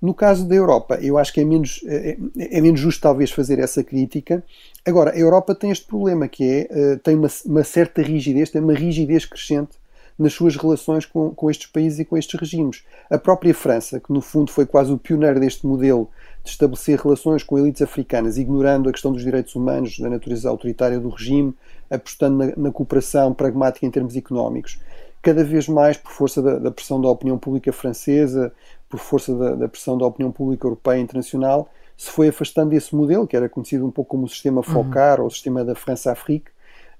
No 0.01 0.13
caso 0.13 0.48
da 0.48 0.56
Europa, 0.56 1.00
eu 1.01 1.18
acho 1.18 1.32
que 1.34 1.39
é 1.39 1.46
menos, 1.46 1.82
é, 1.86 2.18
é, 2.38 2.62
menos 2.62 2.80
justo 2.80 3.01
talvez 3.01 3.32
fazer 3.32 3.60
essa 3.60 3.84
crítica. 3.84 4.44
Agora, 4.86 5.12
a 5.12 5.18
Europa 5.18 5.56
tem 5.56 5.72
este 5.72 5.86
problema 5.86 6.27
que 6.27 6.68
é, 6.70 6.96
tem 6.98 7.15
uma, 7.15 7.30
uma 7.46 7.63
certa 7.63 8.01
rigidez, 8.01 8.50
tem 8.50 8.62
uma 8.62 8.74
rigidez 8.74 9.25
crescente 9.25 9.80
nas 10.18 10.34
suas 10.34 10.56
relações 10.56 11.06
com, 11.06 11.32
com 11.32 11.50
estes 11.50 11.68
países 11.68 12.00
e 12.00 12.06
com 12.06 12.18
estes 12.18 12.39
regimes. 12.39 12.84
A 13.10 13.18
própria 13.18 13.53
França, 13.53 14.00
que 14.00 14.12
no 14.12 14.22
fundo 14.22 14.51
foi 14.51 14.65
quase 14.65 14.91
o 14.91 14.98
pioneiro 14.98 15.39
deste 15.39 15.65
modelo 15.65 16.10
de 16.44 16.50
estabelecer 16.50 17.00
relações 17.00 17.44
com 17.44 17.58
elites 17.58 17.82
africanas, 17.82 18.38
ignorando 18.38 18.89
a 18.89 18.91
questão 18.91 19.12
dos 19.12 19.24
direitos 19.24 19.56
humanos, 19.56 19.98
da 20.00 20.10
natureza 20.10 20.50
autoritária 20.50 21.00
do 21.00 21.10
regime, 21.10 21.53
apostando 21.89 22.38
na, 22.38 22.53
na 22.56 22.72
cooperação 22.72 23.34
pragmática 23.34 23.86
em 23.86 23.91
termos 23.91 24.15
económicos, 24.15 24.80
cada 25.22 25.44
vez 25.44 25.68
mais 25.68 25.98
por 25.98 26.12
força 26.12 26.42
da, 26.42 26.58
da 26.58 26.72
pressão 26.72 27.00
da 27.00 27.08
opinião 27.08 27.38
pública 27.38 27.72
francesa, 27.72 28.51
por 28.90 29.00
força 29.00 29.34
da, 29.36 29.56
da, 29.56 29.68
pressão 29.68 29.98
da 29.98 30.06
opinião 30.06 30.32
pública 30.32 30.66
europeia 30.66 31.00
e 31.00 31.01
internacional, 31.01 31.70
se 31.96 32.10
foi 32.10 32.30
afastando 32.30 32.72
desse 32.72 32.96
modelo, 32.96 33.28
que 33.28 33.36
era 33.36 33.48
conhecido 33.48 33.86
um 33.86 33.92
pouco 33.92 34.12
como 34.12 34.25
o 34.25 34.30
sistema 34.30 34.63
FOCAR 34.63 35.18
uhum. 35.18 35.25
ou 35.25 35.28
o 35.28 35.32
sistema 35.32 35.63
da 35.63 35.75
França-Afrique. 35.75 36.50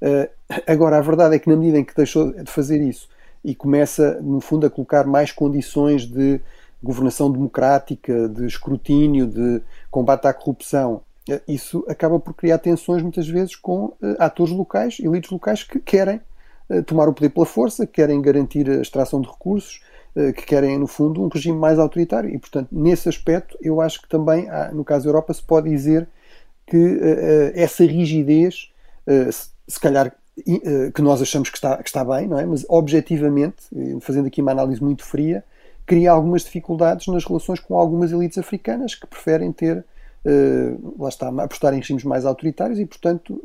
Uh, 0.02 0.30
agora, 0.68 0.98
a 0.98 1.02
verdade 1.02 1.36
é 1.36 1.40
que 1.40 1.50
na 1.50 1.56
medida 1.56 1.80
em 1.80 1.84
que 1.84 1.96
deixou 1.96 2.32
de 2.32 2.50
fazer 2.52 2.80
isso 2.82 3.10
e 3.44 3.56
começa, 3.56 4.22
no 4.22 4.40
fundo, 4.40 4.68
a 4.68 4.70
colocar 4.70 5.06
mais 5.06 5.32
condições 5.32 6.06
de 6.06 6.40
governação 6.84 7.32
democrática, 7.32 8.30
de 8.30 8.46
escrutínio, 8.46 9.26
de 9.26 9.62
combate 9.90 10.28
à 10.28 10.34
corrupção, 10.34 11.02
uh, 11.28 11.42
isso 11.48 11.84
acaba 11.88 12.20
por 12.20 12.36
criar 12.36 12.60
tensões 12.60 13.02
muitas 13.02 13.28
vezes 13.28 13.56
com 13.56 13.86
uh, 13.86 13.98
atores 14.20 14.54
locais, 14.54 15.00
elites 15.00 15.32
locais 15.32 15.64
que 15.64 15.80
querem 15.80 16.18
eh, 16.18 16.31
tomar 16.86 17.10
o 17.10 17.14
poder 17.14 17.30
pela 17.30 17.46
força, 17.46 17.86
que 17.86 17.94
querem 17.94 18.22
garantir 18.22 18.70
a 18.70 18.82
extração 18.82 19.22
de 19.22 19.28
recursos, 19.28 19.82
eh, 20.14 20.34
que 20.34 20.46
querem, 20.46 20.78
no 20.78 20.88
fundo, 20.88 21.24
um 21.24 21.30
regime 21.30 21.58
mais 21.58 21.80
autoritário. 21.80 22.30
E, 22.30 22.38
portanto, 22.38 22.68
nesse 22.72 23.08
aspecto, 23.08 23.58
eu 23.62 23.80
acho 23.80 24.02
que 24.02 24.10
também, 24.10 24.48
no 24.74 24.84
caso 24.84 25.06
da 25.06 25.10
Europa, 25.10 25.34
se 25.34 25.42
pode 25.42 25.70
dizer 25.70 26.08
que 26.68 27.00
eh, 27.02 27.52
essa 27.56 27.84
rigidez, 27.86 28.72
se 29.68 29.80
calhar 29.80 30.16
que 30.96 31.02
nós 31.02 31.22
achamos 31.22 31.50
que 31.50 31.58
está, 31.58 31.78
que 31.78 31.90
está 31.90 32.04
bem, 32.06 32.28
não 32.28 32.40
é? 32.40 32.46
mas 32.46 32.66
objetivamente, 32.70 33.64
fazendo 34.00 34.28
aqui 34.28 34.42
uma 34.42 34.52
análise 34.52 34.82
muito 34.82 35.04
fria, 35.04 35.44
cria 35.86 36.12
algumas 36.12 36.44
dificuldades 36.44 37.08
nas 37.08 37.26
relações 37.26 37.60
com 37.60 37.76
algumas 37.76 38.12
elites 38.12 38.38
africanas 38.38 38.96
que 38.96 39.06
preferem 39.06 39.52
ter 39.52 39.84
lá 40.98 41.10
está, 41.10 41.28
apostar 41.30 41.74
em 41.74 41.78
regimes 41.78 42.04
mais 42.04 42.26
autoritários 42.26 42.80
e, 42.80 42.86
portanto, 42.86 43.42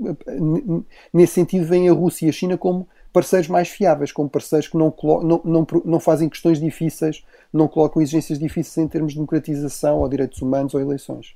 nesse 1.12 1.35
sentido, 1.35 1.66
vem 1.66 1.88
a 1.88 1.92
Rússia 1.92 2.26
e 2.26 2.28
a 2.28 2.33
China 2.33 2.56
como 2.56 2.87
parceiros 3.16 3.49
mais 3.49 3.70
fiáveis, 3.70 4.12
como 4.12 4.28
parceiros 4.28 4.68
que 4.68 4.76
não, 4.76 4.94
não, 5.23 5.40
não, 5.42 5.66
não 5.87 5.99
fazem 5.99 6.28
questões 6.28 6.61
difíceis, 6.61 7.25
não 7.50 7.66
colocam 7.66 8.02
exigências 8.02 8.38
difíceis 8.38 8.76
em 8.76 8.87
termos 8.87 9.12
de 9.12 9.16
democratização 9.16 10.00
ou 10.00 10.06
direitos 10.06 10.42
humanos 10.42 10.75
ou 10.75 10.82
eleições. 10.82 11.35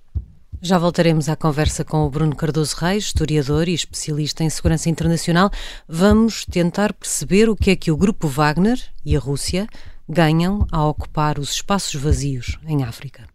Já 0.61 0.77
voltaremos 0.77 1.31
à 1.31 1.37
conversa 1.37 1.83
com 1.83 2.05
o 2.05 2.11
Bruno 2.11 2.37
Cardoso 2.37 2.77
Reis, 2.77 3.05
historiador 3.05 3.67
e 3.67 3.73
especialista 3.73 4.45
em 4.45 4.51
segurança 4.51 4.91
internacional. 4.91 5.51
Vamos 5.89 6.45
tentar 6.45 6.93
perceber 6.93 7.49
o 7.49 7.57
que 7.57 7.71
é 7.71 7.77
que 7.77 7.91
o 7.91 7.97
Grupo 7.97 8.29
Wagner 8.29 8.79
e 9.03 9.17
a 9.17 9.19
Rússia 9.19 9.67
ganham 10.07 10.67
a 10.71 10.87
ocupar 10.87 11.39
os 11.39 11.51
espaços 11.53 11.95
vazios 11.95 12.59
em 12.69 12.85
África. 12.85 13.27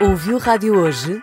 Ouviu 0.00 0.36
Rádio 0.38 0.74
Hoje? 0.74 1.22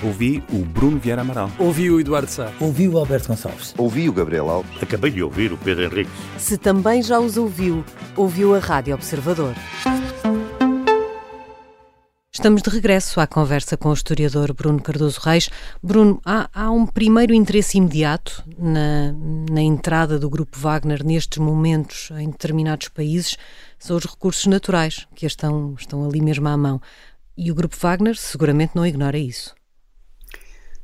Ouvi 0.03 0.43
o 0.51 0.65
Bruno 0.65 0.97
Vieira 0.97 1.21
Amaral. 1.21 1.51
Ouvi 1.59 1.91
o 1.91 1.99
Eduardo 1.99 2.29
Sá. 2.29 2.51
Ouvi 2.59 2.87
o 2.87 2.97
Alberto 2.97 3.27
Gonçalves. 3.27 3.75
Ouvi 3.77 4.09
o 4.09 4.13
Gabriel 4.13 4.49
Alves. 4.49 4.81
Acabei 4.81 5.11
de 5.11 5.21
ouvir 5.21 5.53
o 5.53 5.57
Pedro 5.57 5.83
Henrique. 5.83 6.09
Se 6.39 6.57
também 6.57 7.03
já 7.03 7.19
os 7.19 7.37
ouviu, 7.37 7.85
ouviu 8.17 8.55
a 8.55 8.59
Rádio 8.59 8.95
Observador. 8.95 9.53
Estamos 12.33 12.63
de 12.63 12.69
regresso 12.71 13.19
à 13.19 13.27
conversa 13.27 13.77
com 13.77 13.89
o 13.89 13.93
historiador 13.93 14.51
Bruno 14.53 14.81
Cardoso 14.81 15.19
Reis. 15.21 15.51
Bruno, 15.83 16.19
há, 16.25 16.49
há 16.51 16.71
um 16.71 16.87
primeiro 16.87 17.35
interesse 17.35 17.77
imediato 17.77 18.43
na, 18.57 19.13
na, 19.51 19.61
entrada 19.61 20.17
do 20.17 20.31
Grupo 20.31 20.57
Wagner 20.57 21.05
nestes 21.05 21.37
momentos 21.37 22.09
em 22.17 22.31
determinados 22.31 22.87
países, 22.87 23.37
são 23.77 23.97
os 23.97 24.05
recursos 24.05 24.47
naturais 24.47 25.05
que 25.13 25.27
estão, 25.27 25.75
estão 25.77 26.03
ali 26.03 26.21
mesmo 26.21 26.47
à 26.47 26.57
mão. 26.57 26.81
E 27.37 27.51
o 27.51 27.55
Grupo 27.55 27.75
Wagner 27.79 28.15
seguramente 28.15 28.75
não 28.75 28.85
ignora 28.87 29.19
isso. 29.19 29.53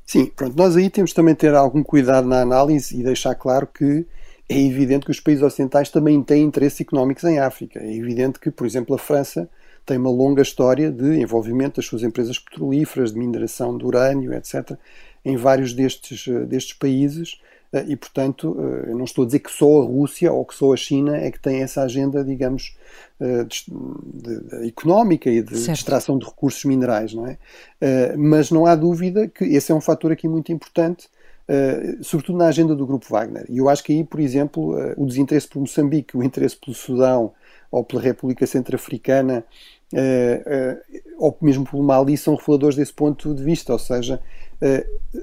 Sim, 0.10 0.28
pronto, 0.28 0.56
nós 0.58 0.78
aí 0.78 0.90
temos 0.90 1.12
também 1.12 1.36
ter 1.36 1.54
algum 1.54 1.84
cuidado 1.84 2.26
na 2.28 2.42
análise 2.42 2.98
e 2.98 3.04
deixar 3.04 3.36
claro 3.36 3.68
que 3.68 4.06
é 4.48 4.58
evidente 4.58 5.06
que 5.06 5.12
os 5.12 5.20
países 5.20 5.44
ocidentais 5.44 5.90
também 5.90 6.24
têm 6.24 6.44
interesses 6.44 6.80
económicos 6.80 7.26
em 7.26 7.40
África. 7.40 7.80
É 7.82 7.94
evidente 7.94 8.40
que, 8.40 8.50
por 8.50 8.66
exemplo, 8.66 8.96
a 8.96 8.98
França 8.98 9.50
tem 9.86 9.98
uma 9.98 10.10
longa 10.10 10.42
história 10.42 10.90
de 10.90 11.20
envolvimento 11.20 11.76
das 11.76 11.86
suas 11.86 12.04
empresas 12.04 12.40
petrolíferas, 12.40 13.12
de 13.12 13.20
mineração 13.20 13.78
de 13.78 13.86
urânio, 13.86 14.34
etc., 14.34 14.78
em 15.26 15.36
vários 15.36 15.74
destes, 15.74 16.26
destes 16.48 16.78
países 16.78 17.42
eh, 17.42 17.47
e, 17.88 17.96
portanto, 17.96 18.56
eh, 18.60 18.92
eu 18.92 18.98
não 18.98 19.04
estou 19.04 19.24
a 19.24 19.26
dizer 19.26 19.40
que 19.40 19.52
só 19.52 19.82
a 19.82 19.86
Rússia 19.86 20.32
ou 20.32 20.46
que 20.46 20.56
só 20.56 20.74
a 20.74 20.78
China 20.78 21.18
é 21.18 21.30
que 21.30 21.40
tem 21.40 21.62
essa 21.62 21.82
agenda, 21.82 22.24
digamos, 22.24 22.78
eh, 23.20 23.44
de, 23.44 24.50
de, 24.50 24.68
económica 24.68 25.30
e 25.30 25.42
de 25.42 25.58
certo. 25.58 25.78
extração 25.78 26.18
de 26.18 26.26
recursos 26.26 26.64
minerais, 26.64 27.14
não 27.14 27.28
é? 27.28 27.38
Mas 28.18 28.52
não 28.52 28.66
há 28.66 28.76
dúvida 28.76 29.28
que 29.28 29.44
esse 29.44 29.72
é 29.72 29.76
um 29.76 29.82
fator 29.82 30.12
aqui 30.12 30.28
muito 30.28 30.52
importante, 30.52 31.10
sobretudo 32.02 32.38
na 32.38 32.48
agenda 32.48 32.76
do 32.76 32.86
Grupo 32.86 33.06
Wagner. 33.10 33.46
E 33.50 33.58
eu 33.58 33.70
acho 33.70 33.84
que 33.84 33.94
aí, 33.94 34.04
por 34.04 34.20
exemplo, 34.20 34.76
o 34.98 35.06
desinteresse 35.06 35.48
por 35.48 35.60
Moçambique, 35.60 36.18
o 36.18 36.24
interesse 36.24 36.58
pelo 36.58 36.76
Sudão 36.76 37.34
ou 37.72 37.84
pela 37.84 38.02
República 38.02 38.46
Centro-Africana, 38.46 39.46
ou 41.18 41.38
mesmo 41.42 41.66
pelo 41.66 41.84
Mali, 41.84 42.18
são 42.18 42.36
reveladores 42.36 42.76
desse 42.76 42.94
ponto 42.94 43.34
de 43.34 43.44
vista, 43.44 43.72
ou 43.72 43.80
seja, 43.80 44.20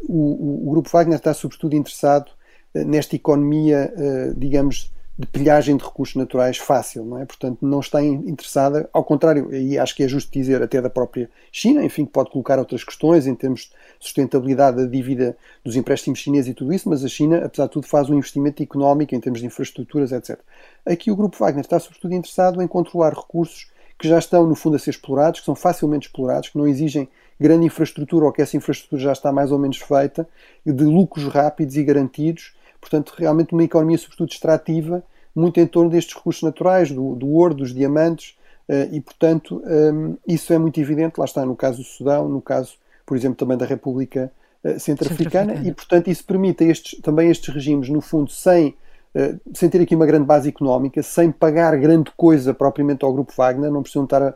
o, 0.08 0.66
o, 0.66 0.70
Grupo 0.70 0.88
Wagner 0.90 1.18
está 1.18 1.34
sobretudo 1.34 1.74
interessado 1.74 2.30
eh, 2.30 2.33
nesta 2.74 3.14
economia, 3.14 3.92
eh, 3.96 4.32
digamos, 4.36 4.92
de 5.16 5.28
pilhagem 5.28 5.76
de 5.76 5.84
recursos 5.84 6.16
naturais 6.16 6.56
fácil, 6.56 7.04
não 7.04 7.20
é? 7.20 7.24
Portanto, 7.24 7.58
não 7.62 7.78
está 7.78 8.02
interessada, 8.02 8.90
ao 8.92 9.04
contrário, 9.04 9.54
e 9.54 9.78
acho 9.78 9.94
que 9.94 10.02
é 10.02 10.08
justo 10.08 10.32
dizer 10.32 10.60
até 10.60 10.82
da 10.82 10.90
própria 10.90 11.30
China, 11.52 11.84
enfim, 11.84 12.04
que 12.04 12.10
pode 12.10 12.30
colocar 12.30 12.58
outras 12.58 12.82
questões 12.82 13.28
em 13.28 13.34
termos 13.34 13.60
de 13.60 13.70
sustentabilidade 14.00 14.76
da 14.76 14.86
dívida 14.86 15.36
dos 15.62 15.76
empréstimos 15.76 16.18
chineses 16.18 16.50
e 16.50 16.54
tudo 16.54 16.72
isso, 16.72 16.88
mas 16.88 17.04
a 17.04 17.08
China, 17.08 17.44
apesar 17.44 17.66
de 17.66 17.70
tudo, 17.70 17.86
faz 17.86 18.10
um 18.10 18.16
investimento 18.16 18.60
económico 18.60 19.14
em 19.14 19.20
termos 19.20 19.38
de 19.38 19.46
infraestruturas, 19.46 20.10
etc. 20.10 20.36
Aqui 20.84 21.12
o 21.12 21.16
Grupo 21.16 21.36
Wagner 21.38 21.64
está 21.64 21.78
sobretudo 21.78 22.12
interessado 22.12 22.60
em 22.60 22.66
controlar 22.66 23.14
recursos 23.14 23.72
que 23.96 24.08
já 24.08 24.18
estão, 24.18 24.44
no 24.44 24.56
fundo, 24.56 24.74
a 24.74 24.80
ser 24.80 24.90
explorados, 24.90 25.40
que 25.40 25.46
são 25.46 25.54
facilmente 25.54 26.08
explorados, 26.08 26.48
que 26.48 26.58
não 26.58 26.66
exigem 26.66 27.08
grande 27.38 27.66
infraestrutura 27.66 28.26
ou 28.26 28.32
que 28.32 28.42
essa 28.42 28.56
infraestrutura 28.56 29.00
já 29.00 29.12
está 29.12 29.30
mais 29.30 29.52
ou 29.52 29.58
menos 29.60 29.78
feita, 29.78 30.28
de 30.66 30.84
lucros 30.84 31.26
rápidos 31.28 31.76
e 31.76 31.84
garantidos. 31.84 32.52
Portanto, 32.84 33.14
realmente 33.16 33.54
uma 33.54 33.64
economia, 33.64 33.96
sobretudo 33.96 34.30
extrativa, 34.30 35.02
muito 35.34 35.58
em 35.58 35.66
torno 35.66 35.88
destes 35.88 36.14
recursos 36.14 36.42
naturais, 36.42 36.90
do, 36.90 37.14
do 37.14 37.26
ouro, 37.30 37.54
dos 37.54 37.72
diamantes, 37.72 38.36
eh, 38.68 38.90
e, 38.92 39.00
portanto, 39.00 39.62
um, 39.64 40.18
isso 40.28 40.52
é 40.52 40.58
muito 40.58 40.78
evidente, 40.78 41.18
lá 41.18 41.24
está 41.24 41.46
no 41.46 41.56
caso 41.56 41.78
do 41.78 41.84
Sudão, 41.84 42.28
no 42.28 42.42
caso, 42.42 42.74
por 43.06 43.16
exemplo, 43.16 43.36
também 43.36 43.56
da 43.56 43.64
República 43.64 44.30
uh, 44.62 44.78
Centro-Africana, 44.78 45.54
Centro 45.54 45.68
e, 45.70 45.72
portanto, 45.72 46.08
isso 46.08 46.24
permite 46.26 46.62
a 46.62 46.66
estes, 46.66 47.00
também 47.00 47.30
estes 47.30 47.54
regimes, 47.54 47.88
no 47.88 48.02
fundo, 48.02 48.30
sem 48.30 48.74
eh, 49.14 49.36
sem 49.54 49.70
ter 49.70 49.80
aqui 49.80 49.94
uma 49.94 50.04
grande 50.04 50.26
base 50.26 50.46
económica, 50.46 51.02
sem 51.02 51.32
pagar 51.32 51.74
grande 51.78 52.10
coisa 52.16 52.52
propriamente 52.52 53.02
ao 53.02 53.14
Grupo 53.14 53.32
Wagner, 53.34 53.70
não 53.70 53.80
precisam 53.80 54.04
estar 54.04 54.22
a, 54.22 54.34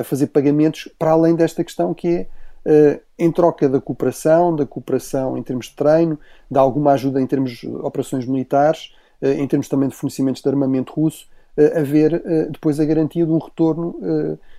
a 0.00 0.04
fazer 0.04 0.28
pagamentos 0.28 0.88
para 0.98 1.10
além 1.10 1.34
desta 1.34 1.62
questão 1.62 1.92
que 1.92 2.08
é 2.08 2.26
em 3.18 3.32
troca 3.32 3.68
da 3.68 3.80
cooperação, 3.80 4.54
da 4.54 4.64
cooperação 4.64 5.36
em 5.36 5.42
termos 5.42 5.66
de 5.66 5.72
treino, 5.72 6.18
de 6.50 6.58
alguma 6.58 6.92
ajuda 6.92 7.20
em 7.20 7.26
termos 7.26 7.52
de 7.52 7.66
operações 7.68 8.26
militares, 8.26 8.92
uh, 9.20 9.26
em 9.26 9.46
termos 9.46 9.68
também 9.68 9.88
de 9.88 9.94
fornecimentos 9.94 10.42
de 10.42 10.48
armamento 10.48 10.92
russo, 10.92 11.26
haver 11.76 12.22
depois 12.50 12.80
a 12.80 12.84
garantia 12.86 13.26
de 13.26 13.30
um 13.30 13.36
retorno 13.36 13.94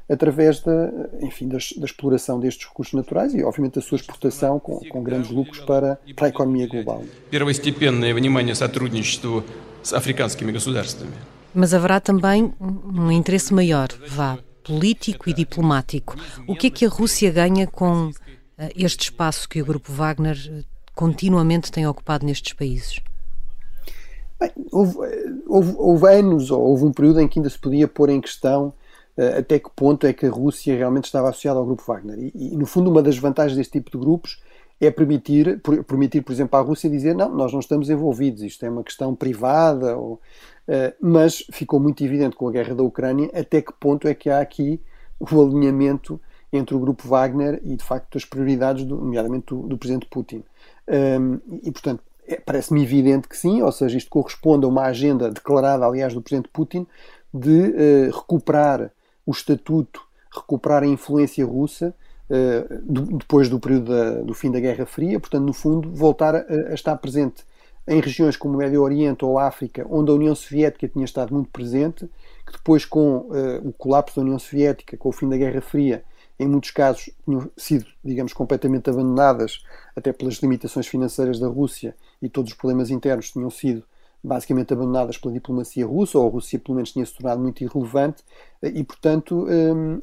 através 0.07 0.59
da, 0.59 0.91
enfim, 1.21 1.47
da, 1.47 1.57
da, 1.77 1.85
exploração 1.85 2.39
destes 2.39 2.67
recursos 2.67 2.93
naturais 2.93 3.33
e, 3.33 3.43
obviamente, 3.43 3.75
da 3.75 3.81
sua 3.81 3.95
exportação 3.95 4.59
com, 4.59 4.79
com 4.89 5.01
grandes 5.01 5.31
lucros 5.31 5.59
para, 5.61 5.99
para 6.15 6.27
a 6.27 6.29
economia 6.29 6.67
global. 6.67 7.03
Mas 11.53 11.73
haverá 11.73 11.99
também 11.99 12.53
um 12.59 13.11
interesse 13.11 13.53
maior, 13.53 13.87
vá, 14.07 14.37
político 14.63 15.29
e 15.29 15.33
diplomático. 15.33 16.15
O 16.47 16.55
que 16.55 16.67
é 16.67 16.69
que 16.69 16.85
a 16.85 16.89
Rússia 16.89 17.31
ganha 17.31 17.67
com 17.67 18.11
este 18.75 19.03
espaço 19.03 19.47
que 19.49 19.61
o 19.61 19.65
Grupo 19.65 19.91
Wagner 19.91 20.37
continuamente 20.95 21.71
tem 21.71 21.87
ocupado 21.87 22.25
nestes 22.25 22.53
países? 22.53 22.99
Bem, 24.39 24.51
houve, 24.71 24.97
houve, 25.47 25.75
houve, 25.77 26.07
anos, 26.07 26.51
ou 26.51 26.61
houve 26.61 26.85
um 26.85 26.91
período 26.91 27.21
em 27.21 27.27
que 27.27 27.39
ainda 27.39 27.49
se 27.49 27.57
podia 27.57 27.87
pôr 27.87 28.09
em 28.09 28.21
questão 28.21 28.73
uh, 29.17 29.39
até 29.39 29.59
que 29.59 29.69
ponto 29.75 30.05
é 30.05 30.13
que 30.13 30.25
a 30.25 30.29
Rússia 30.29 30.75
realmente 30.75 31.05
estava 31.05 31.29
associada 31.29 31.59
ao 31.59 31.65
grupo 31.65 31.83
Wagner. 31.85 32.19
E, 32.19 32.31
e, 32.35 32.57
no 32.57 32.65
fundo, 32.65 32.89
uma 32.89 33.01
das 33.01 33.17
vantagens 33.17 33.57
deste 33.57 33.73
tipo 33.73 33.91
de 33.91 33.97
grupos 33.97 34.41
é 34.85 34.91
permitir, 34.91 35.59
por, 35.61 35.83
permitir, 35.83 36.21
por 36.21 36.31
exemplo, 36.31 36.57
à 36.57 36.61
Rússia 36.61 36.89
dizer 36.89 37.15
não, 37.15 37.33
nós 37.33 37.51
não 37.53 37.59
estamos 37.59 37.89
envolvidos, 37.89 38.41
isto 38.41 38.65
é 38.65 38.69
uma 38.69 38.83
questão 38.83 39.15
privada, 39.15 39.97
ou, 39.97 40.13
uh, 40.13 40.93
mas 41.01 41.45
ficou 41.51 41.79
muito 41.79 42.03
evidente 42.03 42.35
com 42.35 42.47
a 42.47 42.51
guerra 42.51 42.75
da 42.75 42.83
Ucrânia 42.83 43.29
até 43.33 43.61
que 43.61 43.73
ponto 43.73 44.07
é 44.07 44.13
que 44.13 44.29
há 44.29 44.39
aqui 44.39 44.79
o 45.19 45.41
alinhamento 45.41 46.19
entre 46.51 46.75
o 46.75 46.79
grupo 46.79 47.07
Wagner 47.07 47.59
e, 47.63 47.75
de 47.75 47.83
facto, 47.83 48.17
as 48.17 48.25
prioridades, 48.25 48.85
do, 48.85 48.97
nomeadamente 48.97 49.47
do, 49.47 49.67
do 49.67 49.77
presidente 49.77 50.07
Putin. 50.07 50.43
Um, 50.87 51.39
e, 51.63 51.71
portanto, 51.71 52.03
é, 52.27 52.35
parece-me 52.39 52.83
evidente 52.83 53.27
que 53.27 53.37
sim, 53.37 53.61
ou 53.61 53.71
seja, 53.71 53.97
isto 53.97 54.09
corresponde 54.09 54.65
a 54.65 54.67
uma 54.67 54.83
agenda 54.83 55.31
declarada, 55.31 55.85
aliás, 55.85 56.13
do 56.13 56.21
presidente 56.21 56.49
Putin, 56.53 56.85
de 57.33 57.49
uh, 57.49 58.15
recuperar 58.15 58.91
o 59.25 59.31
estatuto, 59.31 60.01
recuperar 60.31 60.83
a 60.83 60.87
influência 60.87 61.45
russa 61.45 61.95
depois 62.83 63.49
do 63.49 63.59
período 63.59 63.91
da, 63.91 64.21
do 64.21 64.33
fim 64.33 64.51
da 64.51 64.59
Guerra 64.59 64.85
Fria, 64.85 65.19
portanto, 65.19 65.45
no 65.45 65.53
fundo, 65.53 65.91
voltar 65.91 66.35
a, 66.35 66.39
a, 66.39 66.73
estar 66.73 66.95
presente 66.97 67.43
em 67.87 67.99
regiões 67.99 68.37
como 68.37 68.55
o 68.55 68.57
Médio 68.57 68.81
Oriente 68.81 69.25
ou 69.25 69.37
África, 69.37 69.85
onde 69.89 70.09
a 70.09 70.13
União 70.13 70.33
Soviética 70.33 70.87
tinha 70.87 71.05
estado 71.05 71.33
muito 71.33 71.49
presente, 71.49 72.09
que 72.45 72.53
depois, 72.53 72.85
com 72.85 73.17
uh, 73.17 73.67
o 73.67 73.73
colapso 73.73 74.15
da 74.15 74.21
União 74.21 74.39
Soviética, 74.39 74.97
com 74.97 75.09
o 75.09 75.11
fim 75.11 75.27
da 75.27 75.37
Guerra 75.37 75.61
Fria, 75.61 76.03
em 76.39 76.47
muitos 76.47 76.71
casos 76.71 77.09
tinham 77.25 77.49
sido, 77.55 77.85
digamos, 78.03 78.33
completamente 78.33 78.89
abandonadas, 78.89 79.63
até 79.95 80.11
pelas 80.11 80.35
limitações 80.35 80.87
financeiras 80.87 81.39
da 81.39 81.47
Rússia 81.47 81.95
e 82.21 82.29
todos 82.29 82.51
os 82.51 82.57
problemas 82.57 82.89
internos 82.89 83.31
tinham 83.31 83.49
sido 83.49 83.83
basicamente 84.23 84.71
abandonadas 84.71 85.17
pela 85.17 85.33
diplomacia 85.33 85.85
russa, 85.85 86.17
ou 86.17 86.27
a 86.27 86.31
Rússia 86.31 86.57
pelo 86.57 86.75
menos 86.75 86.93
tinha 86.93 87.05
se 87.05 87.13
tornado 87.13 87.41
muito 87.41 87.61
irrelevante, 87.61 88.23
e 88.63 88.83
portanto 88.83 89.45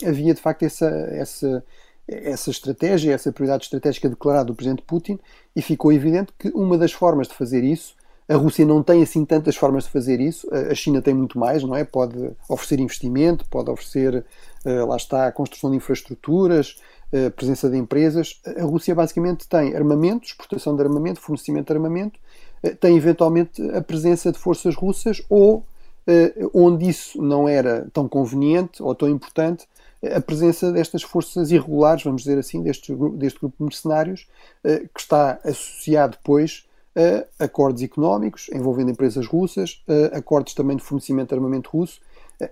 havia 0.07 0.35
de 0.35 0.41
facto 0.41 0.63
essa, 0.63 0.87
essa, 0.87 1.65
essa 2.11 2.51
estratégia, 2.51 3.13
essa 3.13 3.33
prioridade 3.33 3.65
estratégica 3.65 4.09
declarada 4.09 4.47
do 4.47 4.55
presidente 4.55 4.83
Putin, 4.83 5.19
e 5.55 5.63
ficou 5.63 5.93
evidente 5.93 6.33
que 6.39 6.49
uma 6.49 6.77
das 6.77 6.93
formas 6.93 7.29
de 7.29 7.35
fazer 7.35 7.63
isso 7.65 7.95
a 8.31 8.37
Rússia 8.37 8.65
não 8.65 8.81
tem 8.81 9.03
assim 9.03 9.25
tantas 9.25 9.57
formas 9.57 9.85
de 9.85 9.91
fazer 9.91 10.21
isso. 10.21 10.49
A 10.55 10.73
China 10.73 11.03
tem 11.03 11.13
muito 11.13 11.37
mais, 11.37 11.65
não 11.65 11.75
é? 11.75 11.83
Pode 11.83 12.31
oferecer 12.49 12.79
investimento, 12.79 13.45
pode 13.51 13.69
oferecer, 13.69 14.25
uh, 14.65 14.87
lá 14.87 14.97
está, 14.97 15.27
a 15.27 15.33
construção 15.33 15.69
de 15.69 15.77
infraestruturas, 15.79 16.77
uh, 17.13 17.33
presença 17.33 17.69
de 17.69 17.77
empresas. 17.77 18.41
A 18.57 18.63
Rússia 18.63 18.95
basicamente 18.95 19.49
tem 19.49 19.75
armamento, 19.75 20.29
exportação 20.29 20.77
de 20.77 20.83
armamento, 20.83 21.21
fornecimento 21.21 21.67
de 21.67 21.73
armamento, 21.73 22.21
uh, 22.63 22.77
tem 22.77 22.97
eventualmente 22.97 23.61
a 23.73 23.83
presença 23.83 24.31
de 24.31 24.39
forças 24.39 24.77
russas 24.77 25.21
ou, 25.29 25.67
onde 26.53 26.89
isso 26.89 27.23
não 27.23 27.49
era 27.49 27.87
tão 27.93 28.09
conveniente 28.09 28.83
ou 28.83 28.95
tão 28.97 29.09
importante, 29.09 29.69
a 30.03 30.21
presença 30.21 30.73
destas 30.73 31.03
forças 31.03 31.51
irregulares, 31.51 32.03
vamos 32.03 32.23
dizer 32.23 32.39
assim, 32.39 32.63
deste, 32.63 32.95
deste 33.17 33.39
grupo 33.39 33.57
de 33.59 33.65
mercenários, 33.65 34.27
que 34.63 35.01
está 35.01 35.39
associado 35.45 36.17
depois 36.17 36.65
a 37.39 37.45
acordos 37.45 37.83
económicos 37.83 38.49
envolvendo 38.53 38.91
empresas 38.91 39.27
russas, 39.27 39.83
acordos 40.13 40.55
também 40.55 40.77
de 40.77 40.83
fornecimento 40.83 41.29
de 41.29 41.35
armamento 41.35 41.71
russo. 41.71 42.01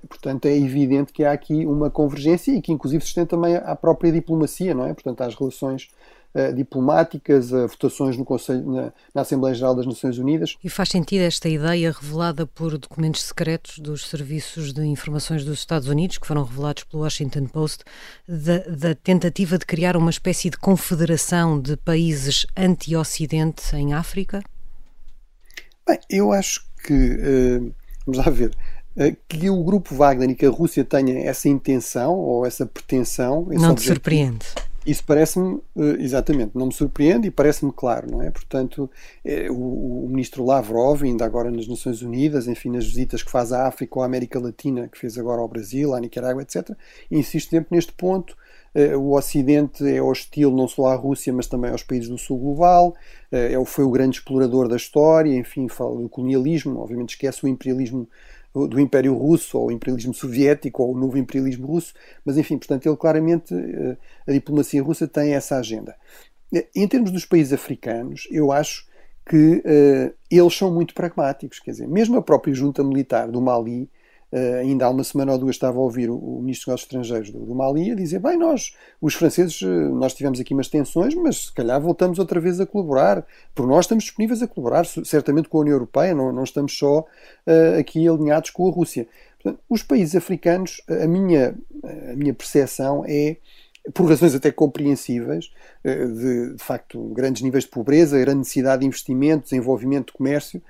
Portanto, 0.07 0.45
é 0.45 0.55
evidente 0.55 1.13
que 1.13 1.25
há 1.25 1.33
aqui 1.33 1.65
uma 1.65 1.91
convergência 1.91 2.53
e 2.53 2.61
que, 2.61 2.71
inclusive, 2.71 3.03
se 3.03 3.09
estende 3.09 3.29
também 3.29 3.57
à 3.57 3.75
própria 3.75 4.13
diplomacia, 4.13 4.75
não 4.75 4.85
é? 4.85 4.93
Portanto, 4.93 5.23
às 5.23 5.35
relações 5.35 5.89
uh, 6.35 6.53
diplomáticas, 6.53 7.53
a 7.53 7.67
votações 7.67 8.17
no 8.17 8.25
Conselho, 8.25 8.71
na, 8.71 8.93
na, 9.15 9.23
Assembleia 9.23 9.55
Geral 9.55 9.75
das 9.75 9.87
Nações 9.87 10.19
Unidas. 10.19 10.57
E 10.63 10.69
faz 10.69 10.89
sentido 10.89 11.23
esta 11.23 11.49
ideia 11.49 11.93
revelada 11.93 12.47
por 12.47 12.77
documentos 12.79 13.23
secretos 13.23 13.79
dos 13.79 14.09
serviços 14.09 14.73
de 14.73 14.85
informações 14.85 15.45
dos 15.45 15.59
Estados 15.59 15.89
Unidos, 15.89 16.19
que 16.19 16.27
foram 16.27 16.45
revelados 16.45 16.85
pelo 16.85 17.03
Washington 17.03 17.47
Post, 17.47 17.85
da, 18.27 18.59
da 18.59 18.95
tentativa 18.95 19.59
de 19.59 19.67
criar 19.67 19.97
uma 19.97 20.11
espécie 20.11 20.51
de 20.51 20.57
confederação 20.57 21.61
de 21.61 21.77
países 21.77 22.47
anti-Ocidente 22.57 23.75
em 23.77 23.95
África? 23.95 24.43
Bem, 25.87 25.99
eu 26.11 26.33
acho 26.33 26.67
que. 26.85 26.93
Uh, 26.93 27.75
vamos 28.07 28.25
lá 28.25 28.31
ver 28.31 28.51
eh, 28.99 29.15
que 29.29 29.49
o 29.49 29.63
grupo 29.63 29.95
Wagner 29.95 30.31
e 30.31 30.35
que 30.35 30.45
a 30.45 30.51
Rússia 30.51 30.85
tenha 30.85 31.21
essa 31.21 31.49
intenção 31.49 32.15
ou 32.15 32.45
essa 32.45 32.67
pretensão. 32.67 33.47
Não 33.51 33.75
te 33.75 33.83
surpreende. 33.83 34.45
Isso 34.89 35.05
parece-me, 35.05 35.61
eh, 35.77 35.97
exatamente, 36.03 36.53
não 36.55 36.65
me 36.65 36.73
surpreende 36.73 37.29
e 37.29 37.31
parece-me 37.31 37.71
claro, 37.71 38.11
não 38.11 38.23
é? 38.23 38.31
Portanto, 38.31 38.91
eh, 39.23 39.51
o, 39.51 40.07
ministro 40.09 40.43
Lavrov, 40.43 41.03
ainda 41.03 41.27
agora 41.27 41.51
nas 41.51 41.69
Nações 41.69 42.01
Unidas, 42.01 42.49
enfim, 42.49 42.71
nas 42.71 42.87
visitas 42.87 43.23
que 43.23 43.31
faz 43.31 43.53
à 43.53 43.67
África 43.69 43.99
ou 43.99 44.03
à 44.03 44.07
América 44.07 44.41
Latina, 44.41 44.89
que 44.89 44.97
fez 44.97 45.19
agora 45.19 45.43
ao 45.43 45.49
Brasil, 45.49 45.93
à 45.93 46.01
Nicarágua, 46.01 46.41
etc., 46.41 46.71
insiste 47.11 47.51
sempre 47.51 47.77
neste 47.77 47.93
ponto. 47.93 48.35
Eh, 48.75 48.97
o 48.97 49.13
Ocidente 49.13 49.87
é 49.87 50.01
hostil 50.01 50.51
não 50.51 50.67
só 50.67 50.87
à 50.87 50.95
Rússia, 50.95 51.35
mas 51.35 51.47
também 51.47 51.71
aos 51.71 51.83
países 51.83 52.09
do 52.09 52.17
Sul 52.17 52.39
global. 52.39 52.97
É, 53.31 53.63
foi 53.67 53.85
o 53.85 53.91
grande 53.91 54.17
explorador 54.17 54.69
da 54.69 54.77
história, 54.77 55.37
enfim, 55.37 55.69
fala 55.69 56.01
do 56.01 56.09
colonialismo, 56.09 56.81
obviamente 56.81 57.11
esquece 57.11 57.45
o 57.45 57.49
imperialismo 57.49 58.09
do 58.67 58.81
Império 58.81 59.15
Russo, 59.15 59.59
ou 59.59 59.69
o 59.69 59.73
imperialismo 59.73 60.15
soviético, 60.15 60.83
ou 60.83 60.95
o 60.95 60.99
novo 60.99 61.19
imperialismo 61.19 61.67
russo, 61.67 61.95
mas 62.25 62.37
enfim, 62.37 62.59
portanto, 62.59 62.87
ele 62.87 62.97
claramente, 62.97 63.55
eh, 63.55 63.97
a 64.27 64.33
diplomacia 64.33 64.83
russa 64.83 65.07
tem 65.07 65.35
essa 65.35 65.57
agenda. 65.57 65.95
Eh, 66.55 66.67
em 66.75 66.89
termos 66.89 67.11
dos 67.11 67.25
países 67.25 67.53
africanos, 67.53 68.27
eu 68.31 68.51
acho 68.51 68.89
que 69.29 69.57
uh, 69.59 70.15
eles 70.31 70.57
são 70.57 70.73
muito 70.73 70.95
pragmáticos, 70.95 71.59
quer 71.59 71.73
dizer, 71.73 71.87
mesmo 71.87 72.17
a 72.17 72.23
própria 72.23 72.55
junta 72.55 72.83
militar 72.83 73.29
do 73.29 73.43
Mali 73.43 73.91
Uh, 74.31 74.61
ainda 74.61 74.85
há 74.85 74.91
uma 74.91 75.03
semana 75.03 75.33
ou 75.33 75.39
duas 75.39 75.57
estava 75.57 75.79
a 75.79 75.81
ouvir 75.81 76.11
o, 76.11 76.17
o 76.17 76.43
Ministro 76.43 76.67
dos 76.67 76.67
Negócios 76.67 76.83
Estrangeiros 76.83 77.31
do, 77.31 77.47
do, 77.47 77.55
Mali 77.55 77.91
a 77.91 77.95
dizer: 77.95 78.19
bem, 78.19 78.37
nós, 78.37 78.75
os 79.01 79.15
franceses, 79.15 79.61
uh, 79.63 79.67
nós 79.95 80.13
tivemos 80.13 80.39
aqui 80.39 80.53
umas 80.53 80.69
tensões, 80.69 81.15
mas 81.15 81.47
se 81.47 81.53
calhar 81.53 81.81
voltamos 81.81 82.19
outra 82.19 82.39
vez 82.39 82.61
a 82.61 82.67
colaborar. 82.67 83.27
Por 83.55 83.67
nós 83.67 83.87
estamos 83.87 84.05
disponíveis 84.05 84.43
a 84.43 84.47
colaborar, 84.47 84.85
certamente 84.85 85.49
com 85.49 85.59
a 85.59 85.61
União 85.63 85.75
Europeia, 85.75 86.15
não, 86.15 86.31
não 86.31 86.45
estamos 86.45 86.77
só 86.77 87.01
uh, 87.01 87.79
aqui 87.81 88.07
alinhados 88.07 88.51
com 88.51 88.69
a 88.69 88.71
Rússia. 88.71 89.09
Portanto, 89.43 89.63
os 89.69 89.83
países 89.83 90.15
africanos, 90.15 90.83
a 90.89 91.07
minha, 91.07 91.55
a 92.11 92.17
minha 92.17 92.35
percepção 92.35 93.05
é 93.07 93.37
por 93.95 94.09
razões 94.09 94.35
até 94.35 94.51
compreensíveis, 94.51 95.51
de, 95.85 96.55
de, 96.55 96.63
facto 96.63 97.01
grandes 97.15 97.43
níveis 97.43 97.65
de 97.65 97.71
pobreza, 97.71 98.19
grande 98.19 98.39
necessidade 98.39 98.81
de 98.81 98.87
investimento, 98.87 99.45
desenvolvimento 99.45 100.09
de 100.09 100.13
comércio, 100.13 100.61
eh, 100.61 100.63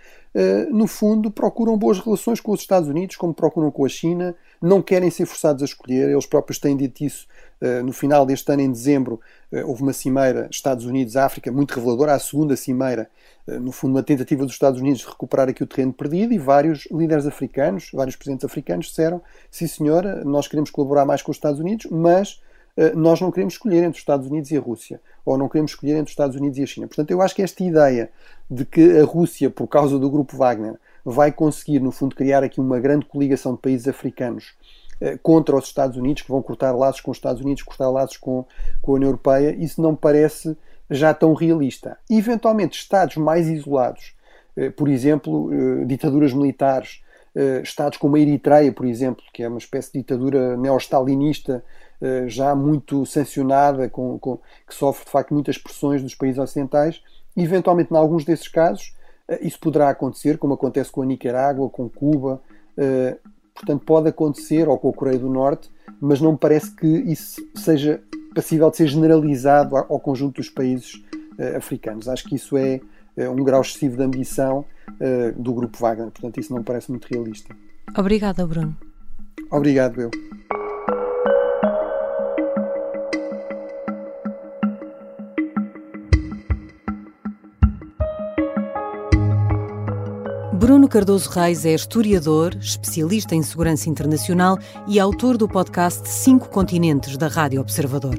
no 0.70 0.87
fundo, 0.87 1.31
procuram 1.31 1.77
boas 1.77 1.98
relações 1.98 2.40
com 2.40 2.53
os 2.53 2.61
Estados 2.61 2.88
Unidos, 2.88 3.16
como 3.16 3.35
procuram 3.35 3.70
com 3.70 3.85
a 3.85 3.88
China, 3.88 4.37
não 4.61 4.81
querem 4.81 5.11
ser 5.11 5.27
forçados 5.27 5.62
a 5.62 5.64
escolher, 5.64 6.11
eles 6.11 6.27
próprios 6.27 6.59
têm 6.59 6.77
dito 6.77 7.03
isso. 7.03 7.27
Eh, 7.61 7.83
no 7.83 7.92
final 7.92 8.24
deste 8.24 8.51
ano, 8.53 8.62
em 8.62 8.70
dezembro, 8.70 9.20
eh, 9.51 9.64
houve 9.64 9.83
uma 9.83 9.92
cimeira 9.92 10.48
Estados 10.51 10.85
Unidos-África 10.85 11.51
muito 11.51 11.74
reveladora, 11.74 12.14
a 12.14 12.18
segunda 12.18 12.57
cimeira, 12.57 13.11
no 13.46 13.72
fundo, 13.72 13.92
uma 13.92 14.03
tentativa 14.03 14.44
dos 14.44 14.53
Estados 14.53 14.79
Unidos 14.79 15.01
de 15.01 15.07
recuperar 15.07 15.48
aqui 15.48 15.62
o 15.62 15.66
terreno 15.66 15.92
perdido, 15.92 16.35
e 16.35 16.38
vários 16.38 16.87
líderes 16.90 17.27
africanos, 17.27 17.88
vários 17.94 18.14
presidentes 18.14 18.44
africanos 18.44 18.87
disseram: 18.87 19.22
sim, 19.51 19.66
senhora, 19.66 20.22
nós 20.22 20.46
queremos 20.46 20.70
colaborar 20.70 21.07
mais 21.07 21.22
com 21.22 21.31
os 21.31 21.38
Estados 21.38 21.59
Unidos, 21.59 21.87
mas 21.90 22.42
nós 22.94 23.20
não 23.20 23.30
queremos 23.30 23.54
escolher 23.54 23.78
entre 23.78 23.92
os 23.92 23.98
Estados 23.98 24.26
Unidos 24.26 24.50
e 24.50 24.56
a 24.56 24.60
Rússia, 24.60 25.00
ou 25.24 25.36
não 25.36 25.48
queremos 25.48 25.72
escolher 25.72 25.92
entre 25.92 26.04
os 26.04 26.10
Estados 26.10 26.36
Unidos 26.36 26.58
e 26.58 26.62
a 26.62 26.66
China. 26.66 26.86
Portanto, 26.86 27.10
eu 27.10 27.20
acho 27.20 27.34
que 27.34 27.42
esta 27.42 27.62
ideia 27.64 28.10
de 28.50 28.64
que 28.64 28.98
a 28.98 29.04
Rússia, 29.04 29.50
por 29.50 29.66
causa 29.66 29.98
do 29.98 30.08
grupo 30.10 30.36
Wagner, 30.36 30.76
vai 31.04 31.32
conseguir, 31.32 31.80
no 31.80 31.90
fundo, 31.90 32.14
criar 32.14 32.42
aqui 32.42 32.60
uma 32.60 32.78
grande 32.78 33.06
coligação 33.06 33.54
de 33.54 33.60
países 33.60 33.88
africanos 33.88 34.54
eh, 35.00 35.18
contra 35.22 35.56
os 35.56 35.64
Estados 35.64 35.96
Unidos, 35.96 36.22
que 36.22 36.30
vão 36.30 36.42
cortar 36.42 36.72
laços 36.72 37.00
com 37.00 37.10
os 37.10 37.16
Estados 37.16 37.42
Unidos, 37.42 37.62
cortar 37.62 37.88
laços 37.90 38.16
com, 38.16 38.44
com 38.82 38.92
a 38.92 38.94
União 38.96 39.08
Europeia, 39.08 39.56
isso 39.58 39.80
não 39.80 39.94
parece 39.94 40.56
já 40.90 41.12
tão 41.14 41.34
realista. 41.34 41.98
Eventualmente, 42.10 42.78
Estados 42.78 43.16
mais 43.16 43.48
isolados, 43.48 44.14
eh, 44.56 44.70
por 44.70 44.88
exemplo, 44.88 45.50
eh, 45.52 45.84
ditaduras 45.84 46.32
militares, 46.32 47.02
Estados 47.62 47.98
como 47.98 48.16
a 48.16 48.18
Eritreia, 48.18 48.72
por 48.72 48.84
exemplo, 48.84 49.22
que 49.32 49.44
é 49.44 49.48
uma 49.48 49.58
espécie 49.58 49.92
de 49.92 49.98
ditadura 50.00 50.56
neo-stalinista 50.56 51.62
já 52.26 52.54
muito 52.54 53.04
sancionada, 53.04 53.88
com, 53.88 54.18
com, 54.18 54.38
que 54.66 54.74
sofre 54.74 55.04
de 55.04 55.11
facto 55.11 55.34
muitas 55.34 55.58
pressões 55.58 56.02
dos 56.02 56.14
países 56.14 56.38
ocidentais, 56.38 57.02
Eventualmente, 57.38 57.92
em 57.92 57.96
alguns 57.96 58.24
desses 58.24 58.48
casos, 58.48 58.92
eh, 59.28 59.46
isso 59.46 59.61
poderá 59.61 59.90
acontecer, 59.90 60.38
como 60.38 60.54
acontece 60.54 60.90
com 60.90 61.02
a 61.02 61.06
Nicarágua, 61.06 61.70
com 61.70 61.88
Cuba, 61.88 62.42
eh, 62.76 63.16
portanto, 63.54 63.84
pode 63.84 64.08
acontecer, 64.08 64.68
ou 64.68 64.76
com 64.76 64.90
a 64.90 64.92
Coreia 64.92 65.18
do 65.18 65.28
Norte, 65.28 65.70
mas 66.00 66.20
não 66.20 66.32
me 66.32 66.38
parece 66.38 66.74
que 66.74 66.87
isso 66.87 67.40
seja 67.54 68.02
passível 68.34 68.68
de 68.70 68.76
ser 68.76 68.88
generalizado 68.88 69.76
ao 69.76 70.00
conjunto 70.00 70.37
dos 70.37 70.50
países 70.50 71.00
eh, 71.38 71.56
africanos. 71.56 72.08
Acho 72.08 72.24
que 72.24 72.34
isso 72.34 72.56
é 72.56 72.80
um 73.30 73.42
grau 73.42 73.61
excessivo 73.61 73.96
de 73.96 74.02
ambição 74.04 74.64
do 75.37 75.52
grupo 75.52 75.76
Wagner, 75.76 76.08
portanto, 76.08 76.38
isso 76.38 76.52
não 76.52 76.61
me 76.61 76.64
parece 76.64 76.88
muito 76.88 77.06
realista. 77.06 77.52
Obrigada, 77.96 78.46
Bruno. 78.46 78.76
Obrigado, 79.50 80.00
eu. 80.00 80.11
Bruno 90.68 90.87
Cardoso 90.87 91.31
Reis 91.31 91.64
é 91.64 91.72
historiador, 91.72 92.54
especialista 92.61 93.35
em 93.35 93.42
segurança 93.42 93.88
internacional 93.88 94.59
e 94.87 95.00
autor 95.00 95.38
do 95.38 95.48
podcast 95.48 96.07
Cinco 96.07 96.50
Continentes 96.50 97.16
da 97.16 97.26
Rádio 97.26 97.62
Observador. 97.62 98.18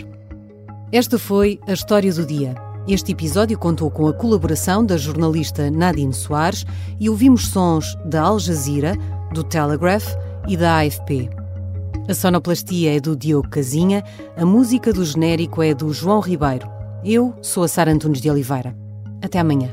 Esta 0.91 1.19
foi 1.19 1.59
a 1.67 1.73
história 1.73 2.11
do 2.11 2.25
dia. 2.25 2.55
Este 2.87 3.11
episódio 3.11 3.55
contou 3.55 3.91
com 3.91 4.07
a 4.07 4.13
colaboração 4.13 4.83
da 4.83 4.97
jornalista 4.97 5.69
Nadine 5.69 6.11
Soares 6.11 6.65
e 6.99 7.07
ouvimos 7.07 7.49
sons 7.49 7.95
da 8.03 8.23
Al 8.23 8.39
Jazeera, 8.39 8.95
do 9.31 9.43
Telegraph 9.43 10.15
e 10.47 10.57
da 10.57 10.79
AFP. 10.79 11.29
A 12.07 12.15
sonoplastia 12.15 12.97
é 12.97 12.99
do 12.99 13.15
Diogo 13.15 13.47
Casinha, 13.47 14.03
a 14.35 14.43
música 14.43 14.91
do 14.91 15.05
genérico 15.05 15.61
é 15.61 15.75
do 15.75 15.93
João 15.93 16.19
Ribeiro. 16.19 16.67
Eu 17.05 17.31
sou 17.43 17.61
a 17.61 17.67
Sara 17.67 17.91
Antunes 17.91 18.19
de 18.19 18.31
Oliveira. 18.31 18.75
Até 19.21 19.37
amanhã. 19.37 19.71